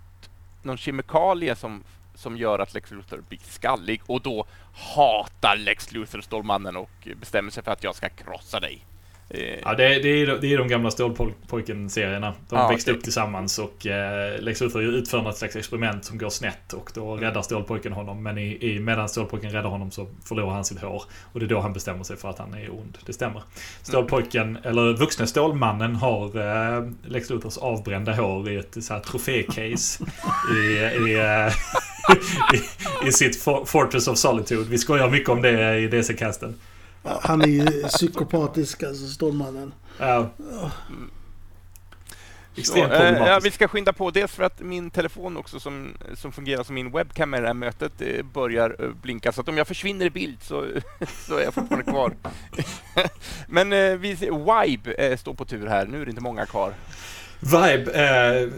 [0.62, 6.20] någon kemikalie som, som gör att Lex Luthor blir skallig och då hatar Lex Luthor
[6.20, 8.84] Stålmannen och bestämmer sig för att jag ska krossa dig.
[9.28, 12.34] Eh, ja, det, det, är, det är de gamla Stålpojken-serierna.
[12.48, 16.30] De ja, växte upp tillsammans och eh, Lex Luthor utför något slags experiment som går
[16.30, 18.22] snett och då räddar Stålpojken honom.
[18.22, 21.02] Men i, i, medan Stålpojken räddar honom så förlorar han sitt hår.
[21.32, 22.98] Och det är då han bestämmer sig för att han är ond.
[23.06, 23.42] Det stämmer.
[23.82, 24.62] Stålpojken, mm.
[24.64, 30.04] eller vuxne Stålmannen, har eh, Lex Luthors avbrända hår i ett så här trofécase
[30.56, 31.52] i, i, eh,
[32.54, 34.70] i, i, sitt Fortress of Solitude.
[34.70, 36.54] Vi skojar mycket om det i DC-casten.
[37.04, 39.74] Han är ju psykopatisk, alltså Stålmannen.
[39.98, 40.30] Ja.
[42.56, 43.26] Extremt problematiskt.
[43.26, 44.10] Ja, vi ska skynda på.
[44.10, 47.54] Dels för att min telefon också som, som fungerar som min webcam i det här
[47.54, 47.92] mötet
[48.32, 49.32] börjar eh, blinka.
[49.32, 50.66] Så att om jag försvinner i bild så,
[51.26, 52.12] så är jag fortfarande kvar.
[53.46, 55.86] Men eh, vi, Vibe står på tur här.
[55.86, 56.74] Nu är det inte många kvar.
[57.40, 58.48] Vibe, eh,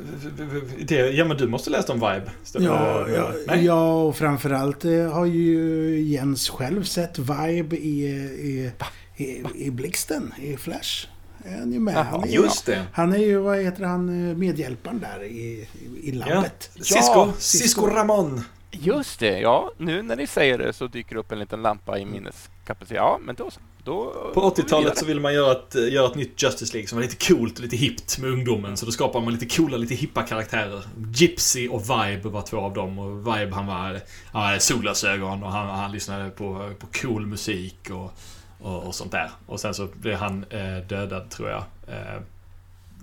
[0.87, 2.31] det, ja men du måste läsa om Vibe.
[2.53, 8.73] Ja, ja, ja, och framförallt eh, har ju Jens själv sett Vibe i, i,
[9.17, 11.07] i, i Blixten, i Flash.
[11.45, 12.07] Är han ju med.
[12.07, 12.83] Han är, just det.
[12.93, 15.69] Han är ju, vad heter han, eh, medhjälparen där i,
[16.03, 16.71] i labbet.
[16.75, 18.41] Ja, Cisco, Cisco Ramon.
[18.81, 19.73] Just det, ja.
[19.77, 22.97] Nu när ni säger det så dyker upp en liten lampa i minneskapacitet.
[22.97, 23.61] Ja, men då så.
[23.85, 27.03] Då på 80-talet så ville man göra ett, göra ett nytt Justice League som var
[27.03, 28.77] lite coolt och lite hippt med ungdomen.
[28.77, 30.83] Så då skapade man lite coola, lite hippa karaktärer.
[31.15, 32.99] Gypsy och Vibe var två av dem.
[32.99, 34.01] Och Vibe han var,
[34.33, 38.13] han hade solglasögon och han, han lyssnade på, på cool musik och,
[38.61, 39.31] och, och sånt där.
[39.47, 41.65] Och sen så blev han eh, dödad tror jag.
[41.89, 42.21] Eh,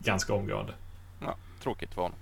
[0.03, 0.73] ganska omgående.
[1.19, 2.17] Ja, tråkigt för honom.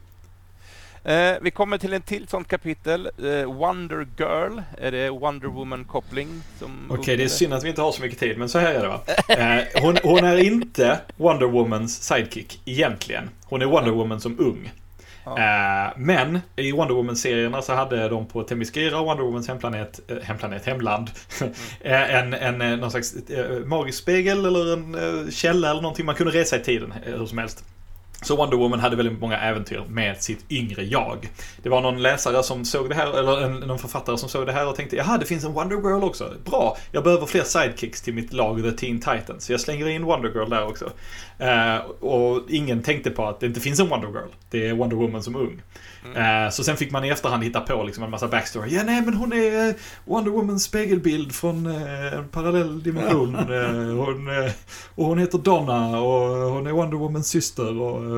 [1.04, 3.06] Eh, vi kommer till en till sånt kapitel.
[3.06, 4.62] Eh, Wonder Girl.
[4.78, 6.28] Är det Wonder Woman-koppling?
[6.60, 8.74] Okej, okay, det är synd att vi inte har så mycket tid, men så här
[8.74, 9.02] är det va.
[9.28, 13.30] Eh, hon, hon, är inte Wonder Womans sidekick egentligen.
[13.46, 14.72] Hon är Wonder Woman som ung.
[15.24, 15.38] Ja.
[15.38, 20.66] Eh, men i Wonder Woman-serierna så hade de på Themyscira, Wonder Womans hemplanet, eh, hemplanet,
[20.66, 21.10] hemland.
[21.82, 23.16] Eh, en, en, en, någon slags
[23.66, 26.06] magisk spegel eller en källa eller någonting.
[26.06, 27.64] Man kunde resa i tiden hur som helst.
[28.22, 31.30] Så Wonder Woman hade väldigt många äventyr med sitt yngre jag.
[31.64, 34.52] Det var någon läsare som såg det här, eller en, någon författare som såg det
[34.52, 36.34] här och tänkte jaha, det finns en Wonder Girl också.
[36.46, 39.46] Bra, jag behöver fler sidekicks till mitt lag The Teen Titans.
[39.46, 40.92] Så jag slänger in Wonder Girl där också.
[41.42, 44.30] Uh, och ingen tänkte på att det inte finns en Wonder Girl.
[44.50, 45.62] Det är Wonder Woman som ung.
[46.06, 46.44] Mm.
[46.46, 48.76] Uh, så sen fick man i efterhand hitta på liksom en massa backstory.
[48.76, 53.36] Ja, nej, men hon är uh, Wonder Womans spegelbild från en parallell dimension.
[53.98, 54.30] hon,
[54.96, 58.11] och hon heter Donna och hon är Wonder Womans syster och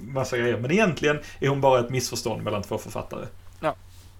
[0.00, 0.58] massa grejer.
[0.58, 3.26] Men egentligen är hon bara ett missförstånd mellan två författare.
[3.60, 3.74] Ja.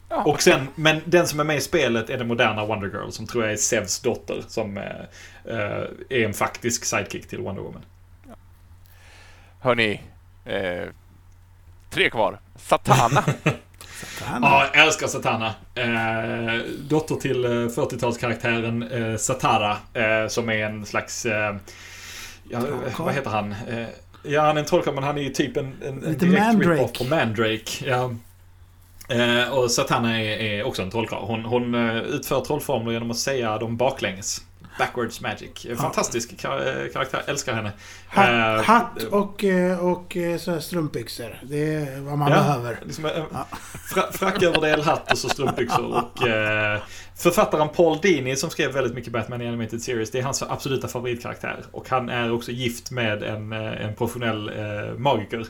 [0.09, 0.23] Ja.
[0.25, 3.27] Och sen, men den som är med i spelet är den moderna Wonder Girl som
[3.27, 5.09] tror jag är Sevs dotter som är
[6.09, 7.83] en faktisk sidekick till Wonder Woman.
[9.61, 10.03] Hörni,
[10.45, 10.89] eh,
[11.91, 12.39] tre kvar.
[12.57, 13.25] Satana.
[13.89, 14.47] Satana.
[14.47, 15.55] Ja, jag älskar Satana.
[15.75, 21.27] Eh, dotter till 40-talskaraktären eh, eh, Satara, eh, som är en slags...
[21.27, 21.57] Eh,
[22.49, 22.61] ja,
[22.99, 23.55] vad heter han?
[24.29, 26.41] Eh, ja, han är en trollkarl, men han är ju typ en, en, en direkt
[26.41, 26.99] Mandrake.
[26.99, 27.85] på Mandrake.
[27.87, 28.13] Ja.
[29.51, 31.23] och Satana är, är också en trollkarl.
[31.23, 34.43] Hon, hon utför trollformler genom att säga dem baklänges.
[34.79, 35.67] Backwards Magic.
[35.77, 37.23] Fantastisk kar karaktär.
[37.27, 37.73] Älskar henne.
[38.09, 41.39] Hatt, uh, hatt och, eh, och eh, så strumpbyxor.
[41.43, 42.79] Det är vad man ja, behöver.
[42.85, 43.47] Liksom, ja.
[43.95, 45.97] fra, fracköverdel, hatt och så strumpbyxor.
[45.97, 46.19] Och,
[47.17, 50.11] författaren Paul Dini som skrev väldigt mycket Batman i Animated Series.
[50.11, 51.65] Det är hans absoluta favoritkaraktär.
[51.71, 55.47] Och han är också gift med en, en professionell uh, magiker.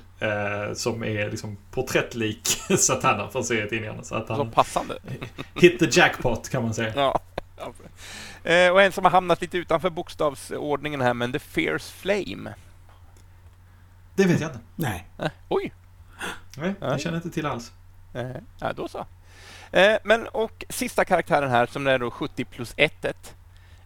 [0.74, 2.48] som är liksom porträttlik
[2.78, 4.02] Satana från serietidningarna.
[4.02, 4.38] Så att han...
[4.38, 4.98] Så passande.
[5.54, 6.92] hit the jackpot kan man säga.
[6.96, 7.20] Ja.
[8.48, 12.54] Eh, och en som har hamnat lite utanför bokstavsordningen här, men The Fierce Flame.
[14.14, 14.60] Det vet jag inte.
[14.76, 15.06] Nej.
[15.18, 15.72] Eh, oj!
[16.56, 17.72] Nej, jag känner inte till alls.
[18.14, 18.30] Eh,
[18.60, 19.06] ja, då så.
[19.72, 23.34] Eh, men och sista karaktären här som är då 70 plus 1 1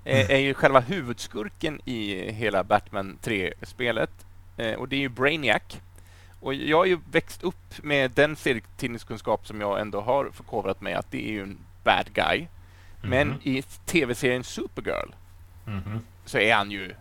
[0.04, 4.26] eh, är ju själva huvudskurken i hela Batman 3-spelet.
[4.56, 5.62] Eh, och det är ju Brainiac.
[6.40, 10.94] Och jag har ju växt upp med den serietidningskunskap som jag ändå har förkovrat mig
[10.94, 12.46] att det är ju en bad guy.
[13.02, 13.38] Men Mhm.
[13.42, 15.08] i tv-serien Supergirl
[15.64, 16.00] Mhm.
[16.24, 16.94] så är han ju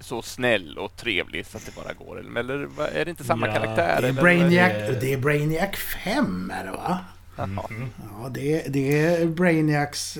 [0.00, 2.38] så snäll och trevlig så att det bara går.
[2.38, 3.98] Eller, är det inte samma Ja, karaktär?
[4.00, 4.22] Det är, eller?
[4.22, 6.98] Brainiac, det är Brainiac 5 är det va?
[7.36, 7.46] Jaha.
[7.70, 7.88] Mhm.
[8.22, 10.18] Ja, det, det är Brainiacs,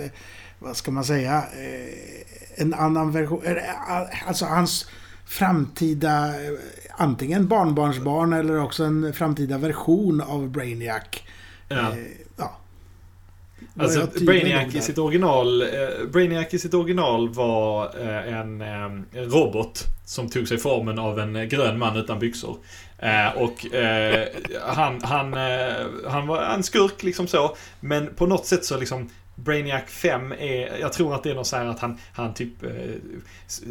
[0.58, 3.42] vad ska man säga, eh, en annan version.
[4.26, 4.90] Alltså hans
[5.26, 6.52] framtida, eh,
[6.96, 11.02] antingen barnbarnsbarn eller också en framtida version av Brainiac.
[11.68, 11.76] Ja.
[11.92, 11.98] Eh,
[12.36, 12.56] ja.
[13.78, 19.06] Alltså, Brainiac i sitt original eh, Brainiac i sitt original var eh, en, eh, en
[19.12, 22.56] robot som tog sig formen av en eh, grön man utan byxor.
[22.98, 24.28] Eh, och eh,
[24.62, 27.56] han, han, eh, han var en skurk liksom så.
[27.80, 31.46] Men på något sätt så liksom Brainiac 5 är, jag tror att det är något
[31.46, 32.70] så här att han, han typ eh,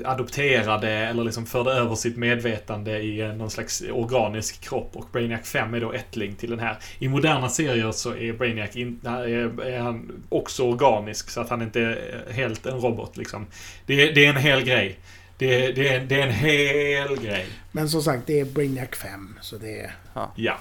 [0.06, 5.42] adopterade eller liksom förde över sitt medvetande i eh, någon slags organisk kropp och Brainiac
[5.48, 6.78] 5 är då ättling till den här.
[7.00, 11.62] I moderna serier så är Brainiac in, är, är han också organisk så att han
[11.62, 13.46] inte är helt en robot liksom.
[13.86, 15.00] Det, är- det är en hel grej.
[15.38, 17.46] Det, är- det, är, det är en hel grej.
[17.72, 19.36] Men som sagt, det är Brainiac 5.
[19.42, 19.92] Så det är...
[20.14, 20.32] Ja.
[20.36, 20.58] Ja.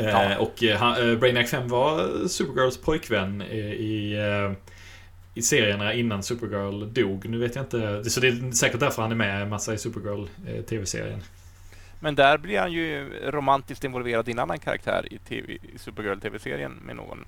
[0.00, 4.18] Eh, och eh, han, eh, Brainiac 5 var Supergirls pojkvän i, i,
[5.34, 7.28] i serierna innan Supergirl dog.
[7.28, 8.10] Nu vet jag inte.
[8.10, 11.22] Så det är säkert därför han är med en massa i Supergirl eh, TV-serien.
[12.00, 16.72] Men där blir han ju romantiskt involverad i en annan karaktär i, TV, i Supergirl-tv-serien
[16.72, 17.24] med någon.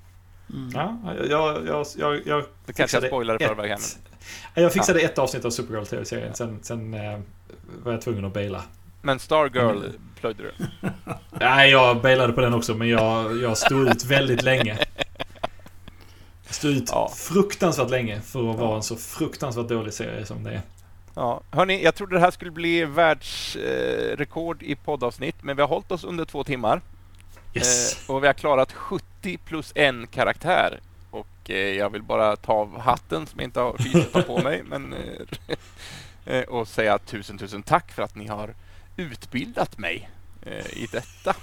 [0.53, 0.71] Mm.
[0.73, 0.97] Ja,
[1.29, 3.79] jag, jag, jag, jag, Det kanske jag fixade spoilar förväg här.
[4.55, 6.33] Men, Jag fixade ett avsnitt av Supergirl TV-serien.
[6.33, 6.91] Sen, sen
[7.83, 8.63] var jag tvungen att baila.
[9.03, 9.91] Men Stargirl Mm.
[10.19, 10.53] plöjde du.
[11.31, 14.77] Nej, jag bailade på den också, men jag, jag stod ut väldigt länge.
[16.45, 17.11] Jag stod ut Ja.
[17.15, 20.61] fruktansvärt länge för att vara en så fruktansvärt dålig serie som det är.
[21.15, 25.69] Ja, hörni, jag trodde det här skulle bli världsrekord rekord i poddavsnitt, men vi har
[25.69, 26.81] hållit oss under två timmar.
[27.53, 28.03] Yes.
[28.09, 30.79] Eh, och vi har klarat 70 plus en karaktär.
[31.11, 34.63] Och eh, jag vill bara ta av hatten som jag inte har fysiskt på mig.
[34.65, 34.95] Men,
[36.25, 38.53] eh, och säga tusen, tusen tack för att ni har
[38.97, 40.09] utbildat mig
[40.41, 41.35] eh, i detta.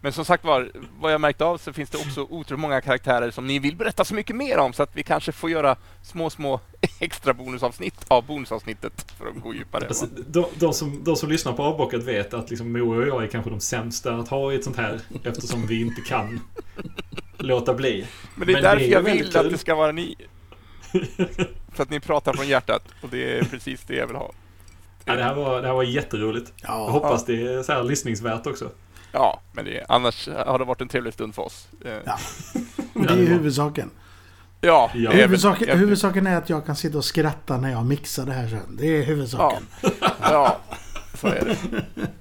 [0.00, 3.30] Men som sagt var, vad jag märkt av så finns det också otroligt många karaktärer
[3.30, 6.30] som ni vill berätta så mycket mer om så att vi kanske får göra små,
[6.30, 6.60] små
[7.00, 9.86] extra bonusavsnitt av bonusavsnittet för att gå djupare.
[9.86, 13.22] Alltså, de, de, som, de som lyssnar på avbockat vet att liksom Moe och jag
[13.22, 16.40] är kanske de sämsta att ha i ett sånt här eftersom vi inte kan
[17.38, 18.06] låta bli.
[18.34, 20.16] Men det är men därför det är jag vill att det ska vara ni.
[21.76, 24.32] Så att ni pratar från hjärtat och det är precis det jag vill ha.
[25.04, 26.52] Ja, det, här var, det här var jätteroligt.
[26.56, 28.70] Jag Ja, hoppas det är så här lyssningsvärt också.
[29.12, 31.68] Ja, men det, annars har det varit en trevlig stund för oss.
[31.84, 32.18] Eh, Ja.
[32.94, 33.90] det är ju huvudsaken.
[34.60, 35.10] Ja, Ja.
[35.10, 38.48] Huvudsaken, jag- huvudsaken är att jag kan sitta och skratta när jag mixar det här
[38.48, 38.76] sen.
[38.76, 39.62] Det är huvudsaken.
[40.22, 40.58] Ja,
[41.14, 41.56] så är det.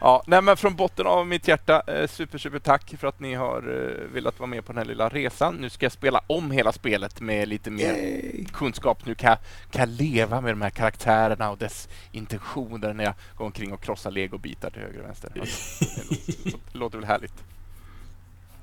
[0.00, 3.34] Ja, nej men från botten av mitt hjärta, eh, super, super tack för att ni
[3.34, 5.54] har eh, velat vara med på den här lilla resan.
[5.54, 8.44] Nu ska jag spela om hela spelet med lite mer Yay.
[8.44, 9.06] kunskap.
[9.06, 9.38] Nu kan jag,
[9.70, 13.82] kan jag leva med de här karaktärerna och dess intentioner när jag går omkring och
[13.82, 15.32] krossar legobitar till höger och vänster.
[15.40, 17.44] Alltså, det, låter, det låter väl härligt.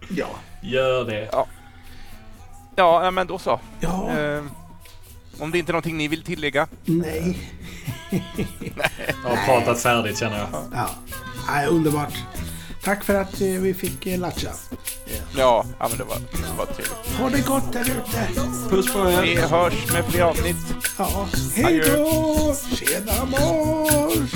[0.09, 0.29] Ja.
[0.61, 1.29] Gör det.
[2.75, 3.59] Ja, nej, men då så.
[3.79, 4.09] Ja.
[4.19, 4.43] Eh,
[5.39, 6.67] om det inte är någonting ni vill tillägga?
[6.86, 7.38] Nej.
[9.23, 10.47] Jag har pratat färdigt känner jag.
[10.73, 10.89] Ja.
[11.47, 12.13] Nej, underbart.
[12.83, 14.49] Tack för att eh, vi fick eh, latcha.
[15.38, 17.19] Ja, ja men det var, det var trevligt.
[17.19, 18.41] Ha det gott där ute.
[18.69, 19.21] Puss på er!
[19.21, 20.55] Vi hörs med fler avsnitt.
[20.97, 21.27] Ja.
[21.55, 22.55] Hej då!
[22.75, 24.31] Tjena mors!